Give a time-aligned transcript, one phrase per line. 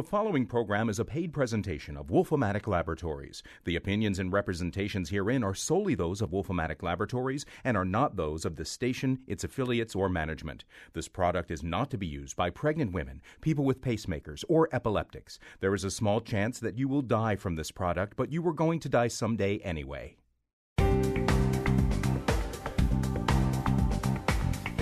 [0.00, 3.42] The following program is a paid presentation of Wolfomatic Laboratories.
[3.64, 8.46] The opinions and representations herein are solely those of Wolfomatic Laboratories and are not those
[8.46, 10.64] of the station, its affiliates, or management.
[10.94, 15.38] This product is not to be used by pregnant women, people with pacemakers, or epileptics.
[15.60, 18.54] There is a small chance that you will die from this product, but you were
[18.54, 20.16] going to die someday anyway.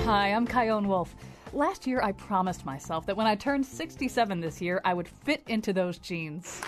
[0.04, 1.12] Hi, I'm Chion Wolf.
[1.52, 5.42] Last year, I promised myself that when I turned 67 this year, I would fit
[5.46, 6.60] into those jeans.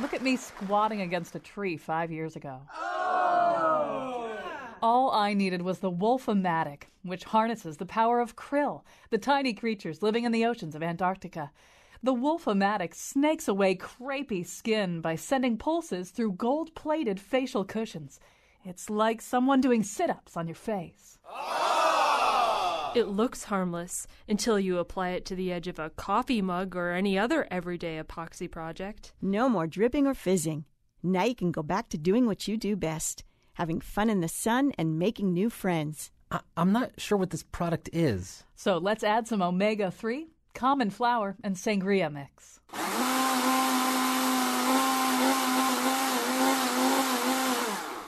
[0.00, 2.60] Look at me squatting against a tree five years ago.
[4.80, 10.02] All I needed was the Wolfomatic, which harnesses the power of krill, the tiny creatures
[10.02, 11.50] living in the oceans of Antarctica.
[12.00, 18.20] The Wolfomatic snakes away crepey skin by sending pulses through gold plated facial cushions.
[18.64, 21.18] It's like someone doing sit ups on your face.
[22.98, 26.90] It looks harmless until you apply it to the edge of a coffee mug or
[26.90, 29.12] any other everyday epoxy project.
[29.22, 30.64] No more dripping or fizzing.
[31.00, 34.26] Now you can go back to doing what you do best having fun in the
[34.26, 36.10] sun and making new friends.
[36.32, 38.42] I- I'm not sure what this product is.
[38.56, 42.58] So let's add some omega 3, common flour, and sangria mix.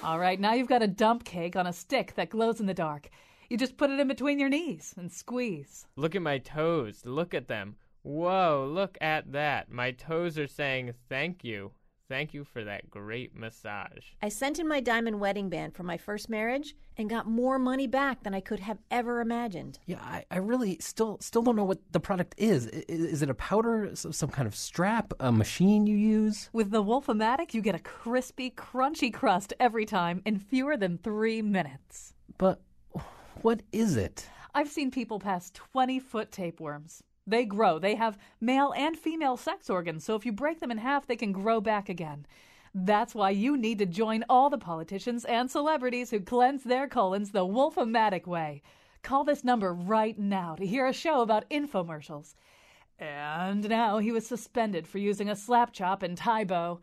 [0.03, 2.75] All right, now you've got a dump cake on a stick that glows in the
[2.75, 3.09] dark.
[3.51, 5.85] You just put it in between your knees and squeeze.
[5.97, 7.03] Look at my toes.
[7.05, 7.75] Look at them.
[8.03, 9.71] Whoa, look at that.
[9.73, 11.73] My toes are saying thank you.
[12.09, 14.05] Thank you for that great massage.
[14.23, 17.87] I sent in my diamond wedding band for my first marriage and got more money
[17.89, 19.79] back than I could have ever imagined.
[19.87, 22.69] Yeah, I, I really still still don't know what the product is.
[22.69, 26.51] I- Is, is it a powder, some kind of strap, a machine you use?
[26.53, 31.43] With the Wolfomatic, you get a crispy, crunchy crust every time in fewer than three
[31.43, 32.15] minutes.
[32.39, 32.61] But
[33.43, 34.29] what is it?
[34.55, 37.03] I've seen people pass 20 foot tapeworms.
[37.27, 37.79] They grow.
[37.79, 41.17] They have male and female sex organs, so if you break them in half, they
[41.17, 42.27] can grow back again.
[42.75, 47.31] That's why you need to join all the politicians and celebrities who cleanse their colons
[47.31, 48.63] the Wolfomatic way.
[49.03, 52.35] Call this number right now to hear a show about infomercials.
[52.99, 56.81] And now he was suspended for using a slap chop in Tybo.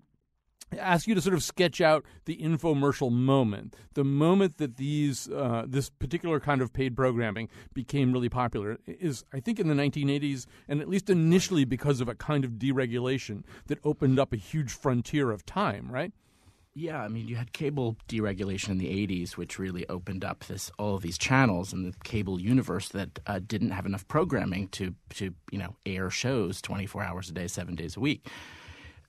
[0.78, 5.64] ask you to sort of sketch out the infomercial moment, the moment that these uh,
[5.66, 10.46] this particular kind of paid programming became really popular is I think in the 1980s,
[10.68, 14.72] and at least initially because of a kind of deregulation that opened up a huge
[14.72, 16.12] frontier of time, right?
[16.78, 20.70] Yeah, I mean, you had cable deregulation in the '80s, which really opened up this
[20.78, 24.94] all of these channels and the cable universe that uh, didn't have enough programming to
[25.14, 28.28] to you know air shows 24 hours a day, seven days a week.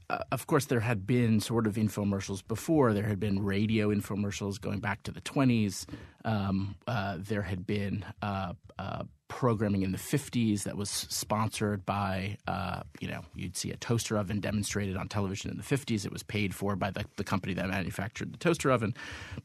[0.09, 2.93] Uh, of course, there had been sort of infomercials before.
[2.93, 5.85] There had been radio infomercials going back to the 20s.
[6.23, 12.37] Um, uh, there had been uh, uh, programming in the 50s that was sponsored by,
[12.47, 16.05] uh, you know, you'd see a toaster oven demonstrated on television in the 50s.
[16.05, 18.93] It was paid for by the, the company that manufactured the toaster oven.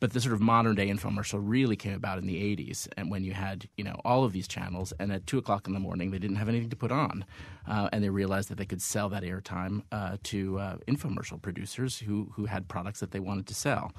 [0.01, 3.25] But the sort of modern day infomercial really came about in the 80s, and when
[3.25, 6.11] you had, you know, all of these channels, and at 2 o'clock in the morning,
[6.11, 7.25] they didn't have anything to put on.
[7.67, 11.99] Uh, and they realized that they could sell that airtime uh, to uh, infomercial producers
[11.99, 13.93] who, who had products that they wanted to sell.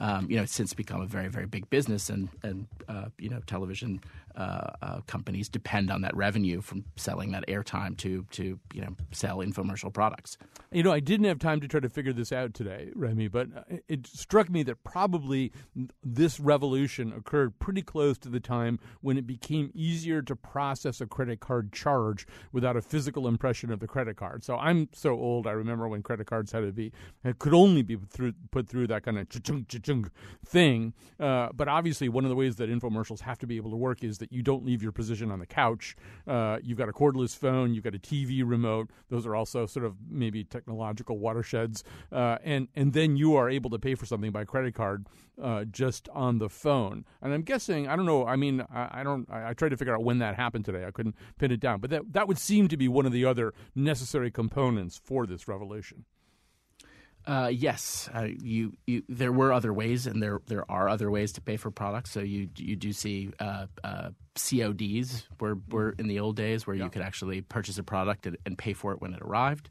[0.00, 3.28] Um, you know, it's since become a very, very big business, and and uh, you
[3.28, 4.00] know, television
[4.36, 8.96] uh, uh, companies depend on that revenue from selling that airtime to to you know
[9.12, 10.36] sell infomercial products.
[10.72, 13.48] You know, I didn't have time to try to figure this out today, Remy, but
[13.88, 15.52] it struck me that probably
[16.02, 21.06] this revolution occurred pretty close to the time when it became easier to process a
[21.06, 24.44] credit card charge without a physical impression of the credit card.
[24.44, 26.92] So I'm so old, I remember when credit cards had to be
[27.24, 30.10] it could only be through, put through that kind of cha-chung, cha-chung
[30.44, 30.94] thing.
[31.18, 34.02] Uh, but obviously, one of the ways that infomercials have to be able to work
[34.02, 35.96] is that you don't leave your position on the couch.
[36.26, 38.90] Uh, you've got a cordless phone, you've got a TV remote.
[39.08, 41.82] Those are also sort of maybe technological watersheds,
[42.12, 45.06] uh, and and then you are able to pay for something by credit card
[45.42, 47.04] uh, just on the phone.
[47.20, 48.26] And I'm guessing I don't know.
[48.26, 49.28] I mean, I, I don't.
[49.30, 50.84] I, I, tried to figure out when that happened today.
[50.84, 53.24] I couldn't pin it down, but that that would seem to be one of the
[53.24, 56.04] other necessary components for this revolution.
[57.26, 61.32] Uh, yes, uh, you, you, there were other ways, and there there are other ways
[61.32, 62.10] to pay for products.
[62.10, 66.74] So you you do see uh, uh CODs were were in the old days where
[66.74, 66.84] yeah.
[66.84, 69.68] you could actually purchase a product and, and, pay for it when it arrived.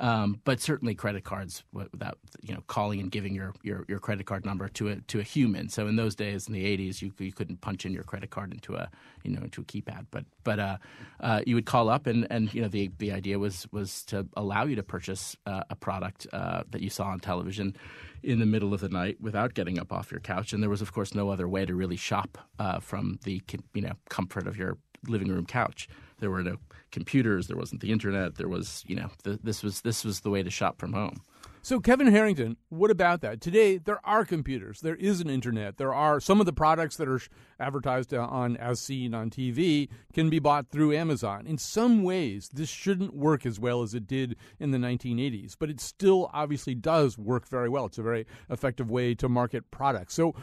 [0.00, 4.26] Um, but certainly credit cards without you know calling and giving your, your, your credit
[4.26, 5.68] card number to a to a human.
[5.68, 8.52] So in those days in the 80s, you you couldn't punch in your credit card
[8.52, 8.90] into a
[9.24, 10.06] you know into a keypad.
[10.10, 10.76] But but uh,
[11.20, 14.26] uh, you would call up and, and you know the the idea was was to
[14.36, 17.74] allow you to purchase uh, a product uh, that you saw on television
[18.22, 20.52] in the middle of the night without getting up off your couch.
[20.52, 23.42] And there was of course no other way to really shop uh, from the
[23.74, 24.78] you know comfort of your
[25.08, 25.88] living room couch.
[26.20, 26.56] There were no
[26.90, 27.46] computers.
[27.46, 28.36] There wasn't the internet.
[28.36, 31.22] There was, you know, this was this was the way to shop from home.
[31.60, 33.40] So, Kevin Harrington, what about that?
[33.40, 34.80] Today, there are computers.
[34.80, 35.76] There is an internet.
[35.76, 37.20] There are some of the products that are
[37.60, 41.46] advertised uh, on as seen on TV can be bought through Amazon.
[41.46, 45.68] In some ways, this shouldn't work as well as it did in the 1980s, but
[45.68, 47.86] it still obviously does work very well.
[47.86, 50.14] It's a very effective way to market products.
[50.14, 50.34] So,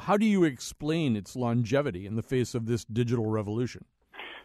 [0.00, 3.86] how do you explain its longevity in the face of this digital revolution?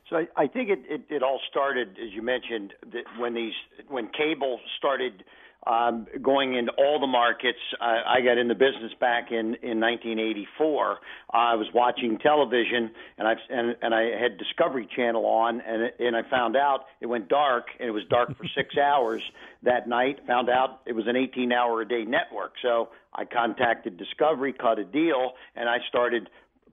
[0.09, 3.53] So I, I think it, it, it all started, as you mentioned, that when these
[3.87, 5.23] when cable started
[5.67, 7.59] um, going into all the markets.
[7.81, 10.99] I, I got in the business back in in 1984.
[11.33, 15.95] I was watching television, and I and, and I had Discovery Channel on, and it,
[15.99, 19.21] and I found out it went dark, and it was dark for six hours
[19.63, 20.19] that night.
[20.27, 22.53] Found out it was an 18-hour a day network.
[22.61, 26.29] So I contacted Discovery, cut a deal, and I started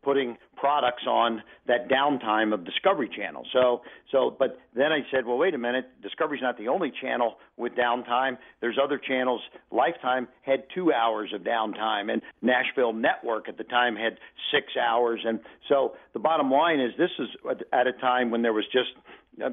[0.06, 3.44] putting products on that downtime of Discovery Channel.
[3.52, 3.82] So,
[4.12, 7.72] so, but then I said, well, wait a minute, Discovery's not the only channel with
[7.72, 8.38] downtime.
[8.60, 9.40] There's other channels.
[9.72, 14.18] Lifetime had two hours of downtime, and Nashville Network at the time had
[14.52, 15.20] six hours.
[15.24, 17.28] And so the bottom line is, this is
[17.72, 18.90] at a time when there was just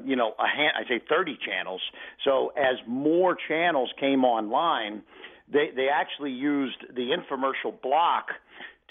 [0.06, 1.82] you know, a hand, I say 30 channels.
[2.24, 5.02] So as more channels came online,
[5.52, 8.28] they they actually used the infomercial block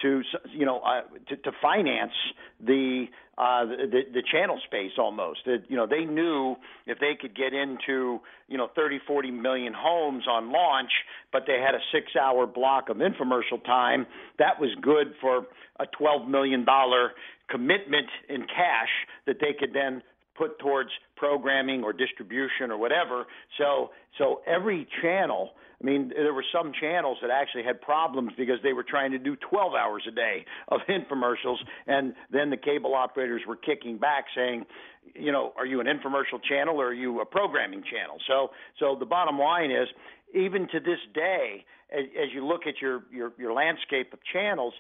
[0.01, 2.13] to you know uh, to, to finance
[2.59, 3.05] the,
[3.37, 5.39] uh, the the channel space almost.
[5.45, 6.55] That you know they knew
[6.85, 10.91] if they could get into you know 30 40 million homes on launch,
[11.31, 14.05] but they had a 6-hour block of infomercial time,
[14.39, 15.45] that was good for
[15.79, 17.11] a 12 million dollar
[17.49, 18.89] commitment in cash
[19.27, 20.01] that they could then
[20.35, 23.25] put towards programming or distribution or whatever.
[23.57, 25.51] So so every channel
[25.83, 29.19] I mean, there were some channels that actually had problems because they were trying to
[29.19, 31.57] do 12 hours a day of infomercials,
[31.87, 34.65] and then the cable operators were kicking back, saying,
[35.13, 38.17] you know, are you an infomercial channel or are you a programming channel?
[38.27, 39.89] So, so the bottom line is,
[40.33, 44.73] even to this day, as, you look at your, your your landscape of channels,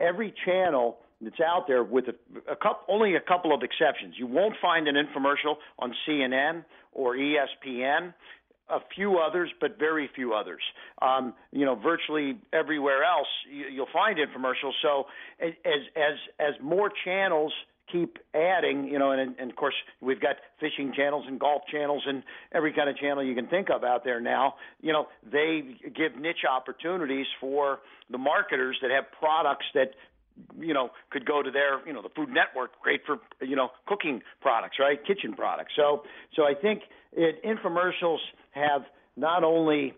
[0.00, 4.14] every channel that's out there with a, a couple, only a couple of exceptions.
[4.18, 8.12] You won't find an infomercial on CNN or ESPN
[8.68, 10.62] a few others, but very few others.
[11.00, 14.72] Um, you know, virtually everywhere else you, you'll find infomercials.
[14.80, 15.04] So
[15.40, 15.52] as
[15.96, 17.52] as as more channels
[17.90, 22.02] keep adding, you know, and, and of course we've got fishing channels and golf channels
[22.06, 24.54] and every kind of channel you can think of out there now.
[24.80, 25.62] You know, they
[25.94, 29.90] give niche opportunities for the marketers that have products that
[30.58, 33.70] you know could go to their you know the food network great for you know
[33.86, 36.02] cooking products right kitchen products so
[36.34, 38.18] so i think it infomercials
[38.52, 38.82] have
[39.16, 39.94] not only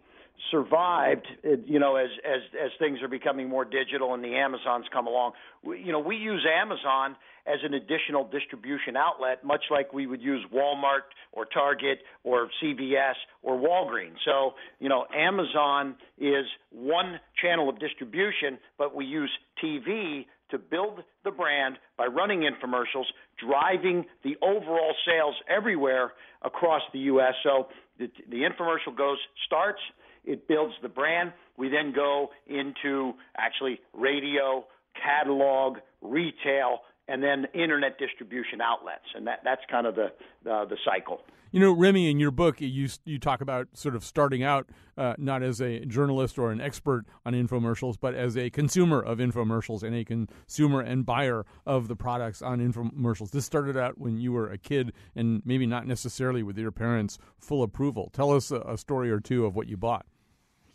[0.51, 1.27] survived,
[1.65, 5.33] you know, as as as things are becoming more digital and the Amazons come along.
[5.63, 10.23] We, you know, we use Amazon as an additional distribution outlet, much like we would
[10.23, 14.17] use Walmart or Target or CVS or Walgreens.
[14.25, 19.31] So, you know, Amazon is one channel of distribution, but we use
[19.63, 23.07] TV to build the brand by running infomercials,
[23.45, 27.35] driving the overall sales everywhere across the U.S.
[27.43, 29.81] So the, the infomercial goes starts,
[30.25, 31.33] it builds the brand.
[31.57, 34.65] We then go into actually radio,
[35.03, 40.07] catalog, retail, and then internet distribution outlets, and that that's kind of the
[40.51, 41.23] uh, the cycle.
[41.53, 45.15] You know, Remy, in your book, you you talk about sort of starting out uh,
[45.19, 49.83] not as a journalist or an expert on infomercials, but as a consumer of infomercials
[49.83, 53.31] and a consumer and buyer of the products on infomercials.
[53.31, 57.19] This started out when you were a kid, and maybe not necessarily with your parents'
[57.39, 58.11] full approval.
[58.13, 60.07] Tell us a, a story or two of what you bought.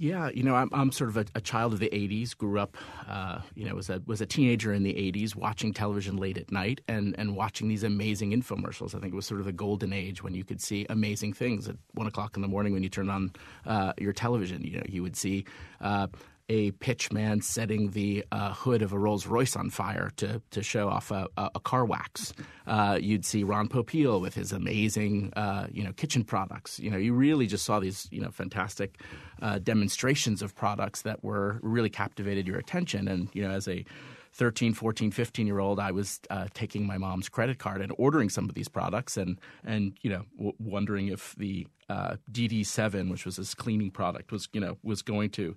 [0.02, 2.36] Yeah, you know, I'm, I'm sort of a, a child of the '80s.
[2.36, 6.16] Grew up, uh, you know, was a was a teenager in the '80s, watching television
[6.16, 8.96] late at night and and watching these amazing infomercials.
[8.96, 11.68] I think it was sort of the golden age when you could see amazing things
[11.68, 13.34] at one o'clock in the morning when you turned on
[13.66, 14.64] uh, your television.
[14.64, 15.44] You know, you would see
[15.82, 16.08] uh,
[16.50, 20.90] a pitchman setting the uh, hood of a Rolls Royce on fire to to show
[20.90, 22.34] off a, a car wax.
[22.68, 26.80] Uh, you'd see Ron Popeil with his amazing uh, you know kitchen products.
[26.80, 29.00] You know, you really just saw these you know fantastic
[29.42, 33.08] uh, demonstrations of products that were really captivated your attention.
[33.08, 33.86] And you know, as a
[34.34, 38.30] 13, 14, 15 year old, I was uh, taking my mom's credit card and ordering
[38.30, 43.26] some of these products, and and you know, w- wondering if the uh, DD7, which
[43.26, 45.56] was this cleaning product, was you know was going to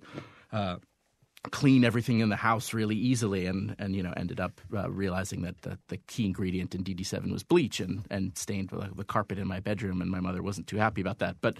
[0.53, 0.77] uh,
[1.51, 5.41] clean everything in the house really easily and, and you know ended up uh, realizing
[5.41, 9.37] that the, the, key ingredient in DD7 was bleach and, and stained the, the, carpet
[9.37, 11.35] in my bedroom and my mother wasn't too happy about that.
[11.41, 11.57] But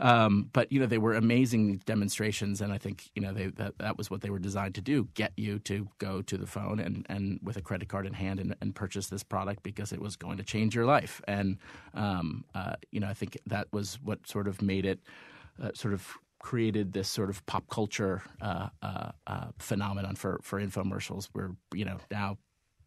[0.00, 3.78] um, but you know they were amazing demonstrations and I think you know they, that,
[3.78, 6.78] that was what they were designed to do get you to go to the phone
[6.78, 10.00] and, and with a credit card in hand and, and purchase this product because it
[10.00, 11.22] was going to change your life.
[11.26, 11.56] And
[11.94, 15.00] um, uh, you know I think that was what sort of made it
[15.62, 20.60] uh, sort of created this sort of pop culture uh, uh, uh, phenomenon for for
[20.60, 21.28] infomercials.
[21.32, 22.36] Where you know now,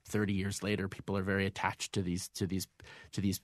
[0.08, 2.68] thirty years later, people are very attached to these to these
[3.14, 3.42] to these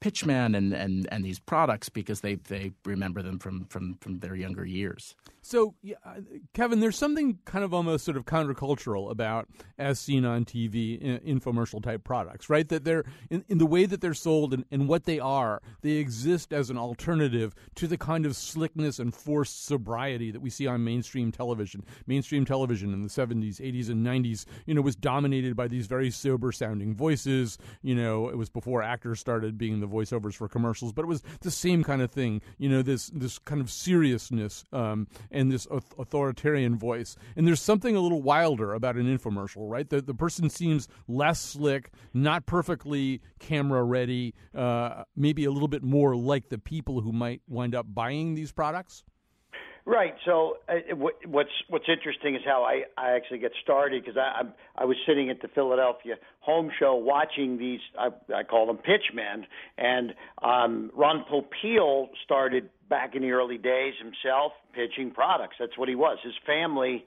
[0.00, 4.34] pitchman and, and, and these products because they, they remember them from, from, from their
[4.34, 5.14] younger years.
[5.44, 5.96] So, yeah,
[6.54, 9.46] Kevin, there's something kind of almost sort of countercultural about
[9.78, 12.66] as seen on TV infomercial type products, right?
[12.66, 15.92] That they're in, in the way that they're sold and, and what they are, they
[15.92, 20.66] exist as an alternative to the kind of slickness and forced sobriety that we see
[20.66, 21.84] on mainstream television.
[22.06, 26.10] Mainstream television in the 70s, 80s, and 90s, you know, was dominated by these very
[26.10, 27.58] sober sounding voices.
[27.82, 31.22] You know, it was before actors started being the voiceovers for commercials, but it was
[31.42, 32.40] the same kind of thing.
[32.56, 34.64] You know, this this kind of seriousness.
[34.72, 35.66] Um, and this
[35.98, 37.16] authoritarian voice.
[37.36, 39.88] And there's something a little wilder about an infomercial, right?
[39.88, 45.82] The, the person seems less slick, not perfectly camera ready, uh, maybe a little bit
[45.82, 49.02] more like the people who might wind up buying these products.
[49.86, 50.14] Right.
[50.24, 50.94] So uh,
[51.26, 54.96] what's what's interesting is how I, I actually get started because I I'm, I was
[55.06, 56.14] sitting at the Philadelphia
[56.44, 59.46] home show watching these I, I call them pitchmen
[59.78, 65.56] and um, Ron Popeil started back in the early days himself pitching products.
[65.58, 66.18] That's what he was.
[66.22, 67.04] His family,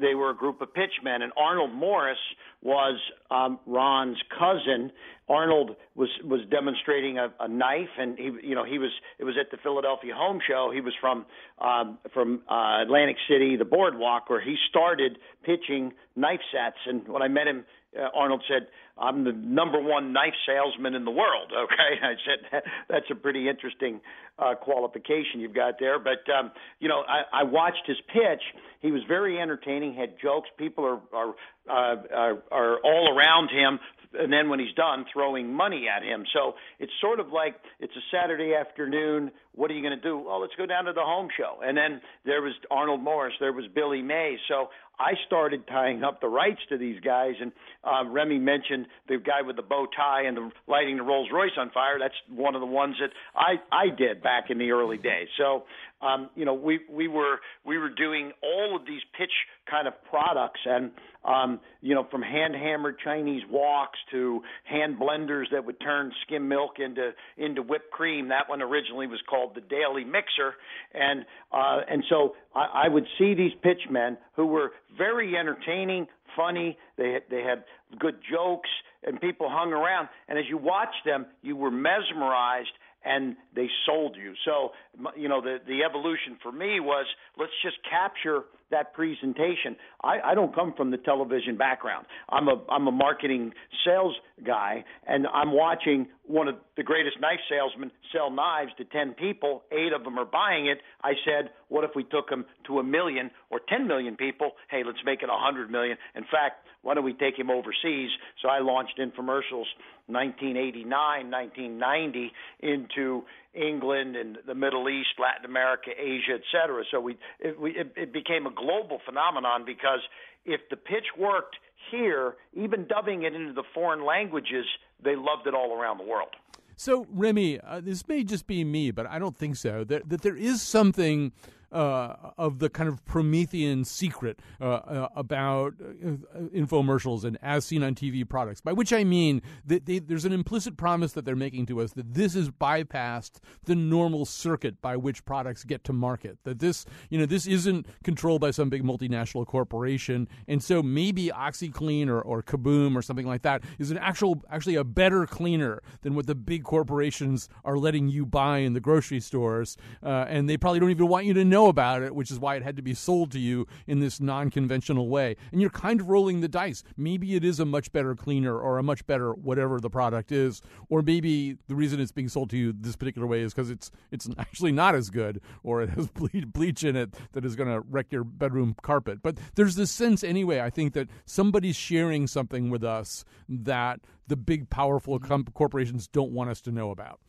[0.00, 2.18] they were a group of pitchmen, and Arnold Morris
[2.62, 2.98] was
[3.30, 4.92] um, Ron's cousin.
[5.28, 8.90] Arnold was was demonstrating a, a knife, and he, you know, he was.
[9.18, 10.70] It was at the Philadelphia Home Show.
[10.72, 11.26] He was from
[11.58, 16.78] um, from uh, Atlantic City, the Boardwalk, where he started pitching knife sets.
[16.86, 17.64] And when I met him
[17.98, 18.66] Uh, Arnold said,
[18.98, 23.48] "I'm the number one knife salesman in the world." Okay, I said that's a pretty
[23.48, 24.00] interesting
[24.38, 25.98] uh, qualification you've got there.
[25.98, 28.42] But um, you know, I, I watched his pitch.
[28.80, 29.94] He was very entertaining.
[29.94, 30.48] Had jokes.
[30.58, 31.34] People are are
[31.68, 33.78] uh, are, are all around him
[34.18, 36.24] and then when he's done, throwing money at him.
[36.32, 39.30] So it's sort of like it's a Saturday afternoon.
[39.54, 40.18] What are you going to do?
[40.18, 41.60] Well, let's go down to the home show.
[41.64, 44.36] And then there was Arnold Morris, there was Billy May.
[44.48, 47.34] So I started tying up the rights to these guys.
[47.40, 47.52] And
[47.84, 51.56] uh, Remy mentioned the guy with the bow tie and the lighting the Rolls Royce
[51.58, 51.98] on fire.
[51.98, 55.28] That's one of the ones that I I did back in the early days.
[55.36, 55.64] So
[56.02, 59.32] um, you know, we we were we were doing all of these pitch
[59.68, 60.90] kind of products, and
[61.24, 66.48] um, you know, from hand hammered Chinese woks to hand blenders that would turn skim
[66.48, 68.28] milk into into whipped cream.
[68.28, 70.54] That one originally was called the Daily Mixer,
[70.92, 76.76] and uh, and so I, I would see these pitchmen who were very entertaining, funny.
[76.96, 77.64] They they had
[77.98, 78.70] good jokes,
[79.02, 80.08] and people hung around.
[80.28, 82.72] And as you watched them, you were mesmerized
[83.06, 84.34] and they sold you.
[84.44, 84.72] So,
[85.16, 87.06] you know, the the evolution for me was
[87.38, 89.76] let's just capture that presentation.
[90.02, 92.06] I, I don't come from the television background.
[92.28, 93.52] I'm a I'm a marketing
[93.84, 99.12] sales guy, and I'm watching one of the greatest knife salesmen sell knives to ten
[99.14, 99.62] people.
[99.70, 100.78] Eight of them are buying it.
[101.02, 104.52] I said, what if we took him to a million or ten million people?
[104.70, 105.96] Hey, let's make it a hundred million.
[106.14, 108.10] In fact, why don't we take him overseas?
[108.42, 109.66] So I launched infomercials
[110.06, 110.86] 1989,
[111.30, 116.84] 1990 into England and the Middle East, Latin America, Asia, et cetera.
[116.90, 120.00] So we it, we, it, it became a global phenomenon because
[120.44, 121.56] if the pitch worked
[121.90, 124.64] here, even dubbing it into the foreign languages,
[125.02, 126.30] they loved it all around the world.
[126.78, 129.82] So, Remy, uh, this may just be me, but I don't think so.
[129.84, 131.32] That, that there is something
[131.72, 137.82] uh, of the kind of Promethean secret uh, uh, about uh, infomercials and as seen
[137.82, 141.36] on TV products, by which I mean that they, there's an implicit promise that they're
[141.36, 145.92] making to us that this is bypassed the normal circuit by which products get to
[145.92, 146.38] market.
[146.44, 151.28] That this, you know, this isn't controlled by some big multinational corporation, and so maybe
[151.28, 155.82] OxiClean or, or Kaboom or something like that is an actual, actually a better cleaner
[156.02, 160.48] than what the big corporations are letting you buy in the grocery stores, uh, and
[160.48, 162.62] they probably don't even want you to know know about it, which is why it
[162.62, 165.36] had to be sold to you in this non conventional way.
[165.52, 166.84] And you're kind of rolling the dice.
[166.96, 170.60] Maybe it is a much better cleaner or a much better whatever the product is,
[170.90, 173.90] or maybe the reason it's being sold to you this particular way is because it's
[174.10, 176.08] it's actually not as good, or it has
[176.54, 179.22] bleach in it that is going to wreck your bedroom carpet.
[179.22, 180.60] But there's this sense anyway.
[180.60, 186.32] I think that somebody's sharing something with us that the big powerful com- corporations don't
[186.32, 187.20] want us to know about.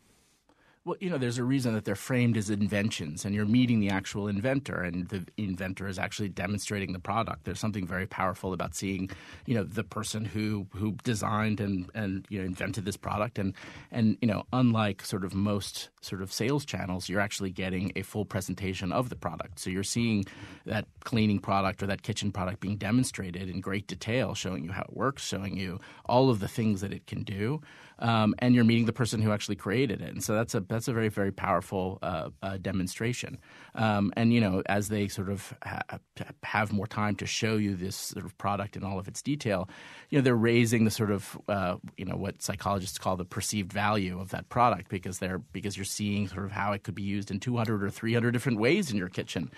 [0.88, 3.90] Well, you know, there's a reason that they're framed as inventions, and you're meeting the
[3.90, 7.44] actual inventor, and the inventor is actually demonstrating the product.
[7.44, 9.10] There's something very powerful about seeing,
[9.46, 13.54] you know, the person who who designed and and you know invented this product, and
[13.92, 18.02] and you know, unlike sort of most sort of sales channels, you're actually getting a
[18.02, 19.60] full presentation of the product.
[19.60, 20.24] So you're seeing
[20.66, 24.84] that cleaning product or that kitchen product being demonstrated in great detail, showing you how
[24.84, 27.60] it works, showing you all of the things that it can do
[28.00, 30.10] um, and you're meeting the person who actually created it.
[30.10, 33.38] And so that's a that's a very very powerful uh, uh, demonstration.
[33.76, 36.00] Um, and you know, as they sort of ha-
[36.44, 39.70] have more time to show you this sort of product in all of its detail,
[40.10, 43.72] you know, they're raising the sort of uh, you know what psychologists call the perceived
[43.72, 47.04] value of that product because they're because you're seeing sort of how it could be
[47.04, 49.52] used in 200 or 300 different ways in your kitchen.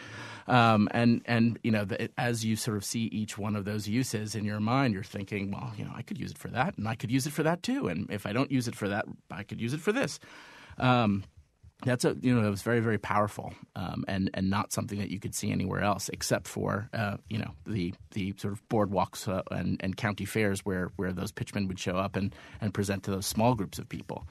[0.47, 3.87] Um, and and you know, the, as you sort of see each one of those
[3.87, 6.77] uses in your mind, you're thinking, well, you know, I could use it for that,
[6.77, 7.87] and I could use it for that too.
[7.87, 10.19] And if I don't use it for that, I could use it for this.
[10.77, 11.23] Um,
[11.85, 15.09] that's a you know it was very very powerful um, and and not something that
[15.09, 19.27] you could see anywhere else except for uh, you know the the sort of boardwalks
[19.27, 23.03] uh, and, and county fairs where where those pitchmen would show up and and present
[23.03, 24.27] to those small groups of people.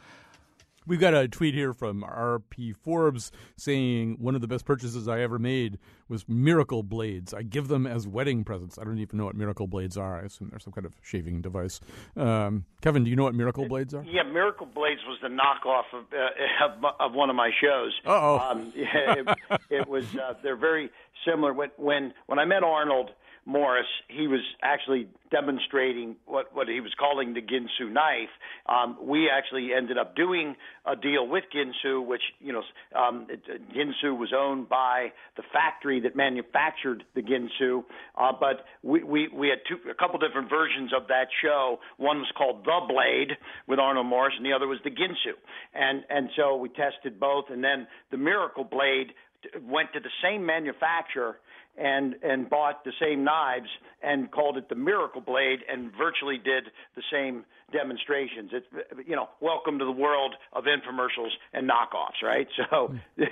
[0.88, 5.20] We've got a tweet here from RP Forbes saying one of the best purchases I
[5.20, 7.34] ever made was Miracle Blades.
[7.34, 8.78] I give them as wedding presents.
[8.78, 10.18] I don't even know what Miracle Blades are.
[10.18, 11.80] I assume they're some kind of shaving device.
[12.16, 14.02] Um, Kevin, do you know what Miracle Blades are?
[14.04, 17.92] Yeah, Miracle Blades was the knockoff of uh, of, of, one of my shows.
[18.06, 18.38] oh.
[18.38, 20.06] Um, it, it was.
[20.16, 20.88] Uh, they're very
[21.26, 21.52] similar.
[21.52, 23.10] When when when I met Arnold
[23.48, 28.28] Morris, he was actually demonstrating what, what he was calling the Ginsu knife.
[28.66, 32.62] Um, we actually ended up doing a deal with Ginsu, which, you know,
[32.94, 33.40] um, it,
[33.72, 37.84] Ginsu was owned by the factory that manufactured the Ginsu.
[38.18, 41.78] Uh, but we, we, we had two, a couple different versions of that show.
[41.96, 43.30] One was called The Blade
[43.66, 45.32] with Arnold Morris, and the other was the Ginsu.
[45.72, 47.46] And, and so we tested both.
[47.48, 49.14] And then the Miracle Blade
[49.62, 51.36] went to the same manufacturer
[51.78, 53.68] and and bought the same knives
[54.02, 56.64] and called it the Miracle Blade and virtually did
[56.96, 58.50] the same demonstrations.
[58.52, 58.66] It's
[59.06, 62.46] you know, welcome to the world of infomercials and knockoffs, right?
[62.70, 62.94] So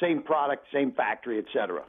[0.00, 1.84] same product, same factory, etc.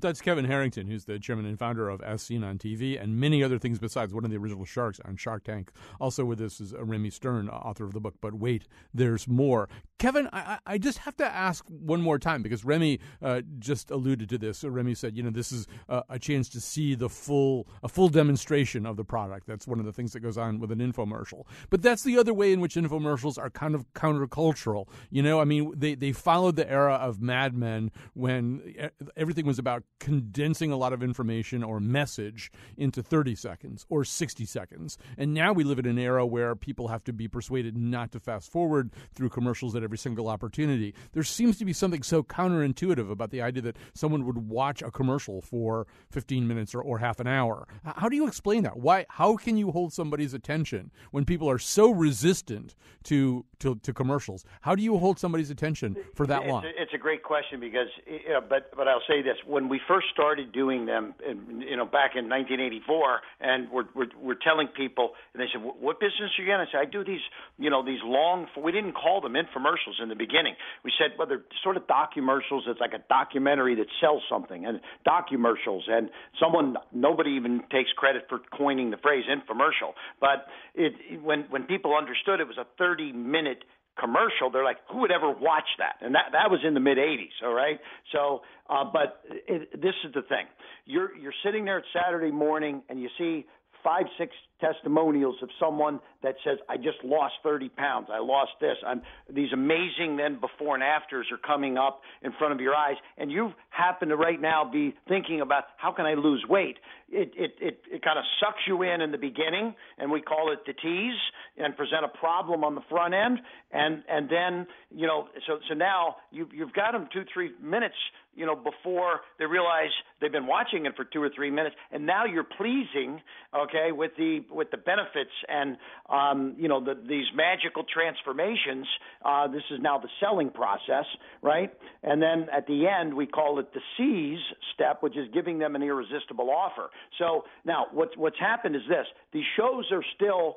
[0.00, 3.42] That's Kevin Harrington, who's the chairman and founder of As Seen on TV, and many
[3.42, 4.12] other things besides.
[4.12, 5.70] One of the original sharks on Shark Tank.
[6.00, 8.14] Also with us is uh, Remy Stern, uh, author of the book.
[8.20, 9.68] But wait, there's more.
[9.98, 14.28] Kevin, I, I just have to ask one more time because Remy uh, just alluded
[14.28, 14.62] to this.
[14.64, 18.08] Remy said, you know, this is a, a chance to see the full a full
[18.08, 19.46] demonstration of the product.
[19.46, 21.46] That's one of the things that goes on with an infomercial infomercial.
[21.70, 24.88] But that's the other way in which infomercials are kind of countercultural.
[25.10, 29.58] You know, I mean, they, they followed the era of Mad Men when everything was
[29.58, 34.98] about condensing a lot of information or message into 30 seconds or 60 seconds.
[35.16, 38.20] And now we live in an era where people have to be persuaded not to
[38.20, 40.94] fast forward through commercials at every single opportunity.
[41.12, 44.90] There seems to be something so counterintuitive about the idea that someone would watch a
[44.90, 47.66] commercial for 15 minutes or, or half an hour.
[47.84, 48.76] How do you explain that?
[48.76, 49.06] Why?
[49.08, 54.44] How can you hold somebody's attention when people are so resistant to to, to commercials?
[54.60, 56.64] How do you hold somebody's attention for that it's long?
[56.64, 57.88] A, it's a great question because,
[58.28, 61.14] know, but but I'll say this: when we first started doing them,
[61.60, 66.00] you know, back in 1984, and we're we're, we're telling people, and they said, "What
[66.00, 67.24] business are you in?" I said, "I do these,
[67.58, 70.54] you know, these long." We didn't call them infomercials in the beginning.
[70.84, 72.66] We said, "Well, they're sort of documercials.
[72.66, 78.26] It's like a documentary that sells something, and documercials." And someone, nobody even takes credit
[78.28, 83.12] for coining the phrase infomercial, but it when when people understood it was a 30
[83.12, 83.64] minute
[83.98, 85.96] commercial, they're like, who would ever watch that?
[86.04, 87.44] And that that was in the mid '80s.
[87.44, 87.78] All right.
[88.12, 90.46] So, uh, but it, this is the thing:
[90.84, 93.46] you're you're sitting there at Saturday morning and you see
[93.82, 98.08] five, six testimonials of someone that says, I just lost 30 pounds.
[98.12, 98.76] I lost this.
[98.86, 102.96] I'm, these amazing then before and afters are coming up in front of your eyes.
[103.18, 106.76] And you happen to right now be thinking about how can I lose weight?
[107.10, 110.52] It, it, it, it kind of sucks you in in the beginning and we call
[110.52, 111.20] it the tease
[111.56, 113.38] and present a problem on the front end.
[113.72, 117.96] And, and then, you know, so, so now you, you've got them two, three minutes
[118.36, 119.90] you know, before they realize
[120.20, 123.20] they've been watching it for two or three minutes, and now you're pleasing,
[123.54, 125.76] okay, with the with the benefits and
[126.08, 128.86] um, you know the, these magical transformations.
[129.24, 131.04] Uh, this is now the selling process,
[131.42, 131.72] right?
[132.02, 134.42] And then at the end, we call it the seize
[134.74, 136.90] step, which is giving them an irresistible offer.
[137.18, 140.56] So now, what's what's happened is this: these shows are still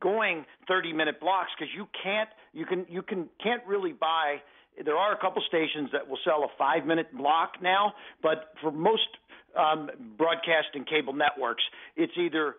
[0.00, 4.36] going 30 minute blocks because you can't you can you can can't really buy
[4.84, 8.70] there are a couple stations that will sell a five minute block now, but for
[8.70, 9.08] most
[9.56, 11.62] um, broadcast and cable networks,
[11.96, 12.56] it's either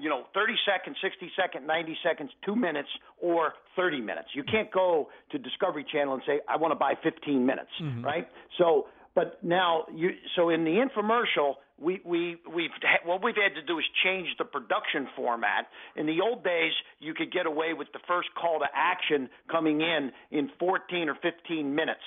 [0.00, 2.88] you know 30 seconds, 60 seconds, 90 seconds, two minutes,
[3.20, 4.28] or 30 minutes.
[4.34, 8.04] You can't go to Discovery Channel and say I want to buy 15 minutes, mm-hmm.
[8.04, 8.28] right?
[8.58, 12.70] So, but now you so in the infomercial we we we've
[13.04, 15.66] what we've had to do is change the production format.
[15.96, 19.80] In the old days, you could get away with the first call to action coming
[19.80, 22.00] in in 14 or 15 minutes,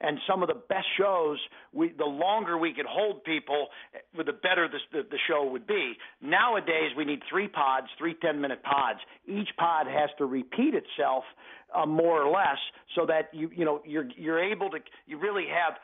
[0.00, 1.38] and some of the best shows,
[1.72, 3.68] we the longer we could hold people,
[4.16, 5.94] the better the, the, the show would be.
[6.22, 9.00] Nowadays, we need three pods, three 10 minute pods.
[9.26, 11.24] Each pod has to repeat itself
[11.74, 12.58] uh, more or less,
[12.94, 15.74] so that you you know you're you're able to you really have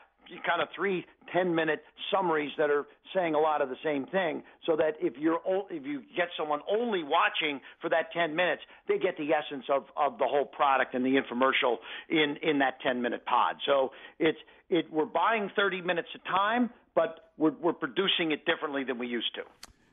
[0.45, 4.43] kind of three 10 minute summaries that are saying a lot of the same thing
[4.65, 8.97] so that if you're if you get someone only watching for that 10 minutes they
[8.97, 11.77] get the essence of of the whole product and the infomercial
[12.09, 13.55] in in that 10 minute pod.
[13.65, 18.83] So it's it we're buying 30 minutes of time but we're we're producing it differently
[18.83, 19.41] than we used to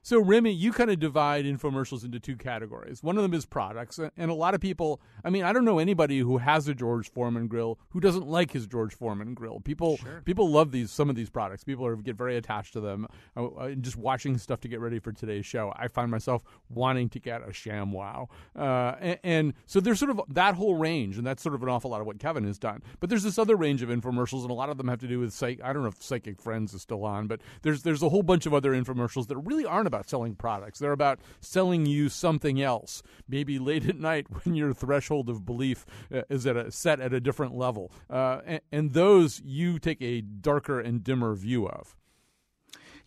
[0.03, 3.03] so, Remy, you kind of divide infomercials into two categories.
[3.03, 5.79] One of them is products, and a lot of people, I mean, I don't know
[5.79, 9.61] anybody who has a George Foreman grill who doesn't like his George Foreman grill.
[9.61, 10.23] People sure.
[10.25, 11.65] people love these some of these products.
[11.65, 13.07] People are, get very attached to them.
[13.37, 17.21] Uh, just watching stuff to get ready for today's show, I find myself wanting to
[17.21, 18.29] get a ShamWow.
[18.57, 21.69] Uh, and, and, so there's sort of that whole range, and that's sort of an
[21.69, 22.83] awful lot of what Kevin has done.
[23.01, 25.21] But there's this other range of infomercials, and a lot of them have to do
[25.21, 25.61] with psych.
[25.63, 28.47] I don't know if Psychic Friends is still on, but there's there's a whole bunch
[28.47, 30.79] of other infomercials that really aren't about selling products.
[30.79, 33.03] They're about selling you something else.
[33.29, 37.13] Maybe late at night when your threshold of belief uh, is at a set at
[37.13, 41.97] a different level, uh, and, and those you take a darker and dimmer view of.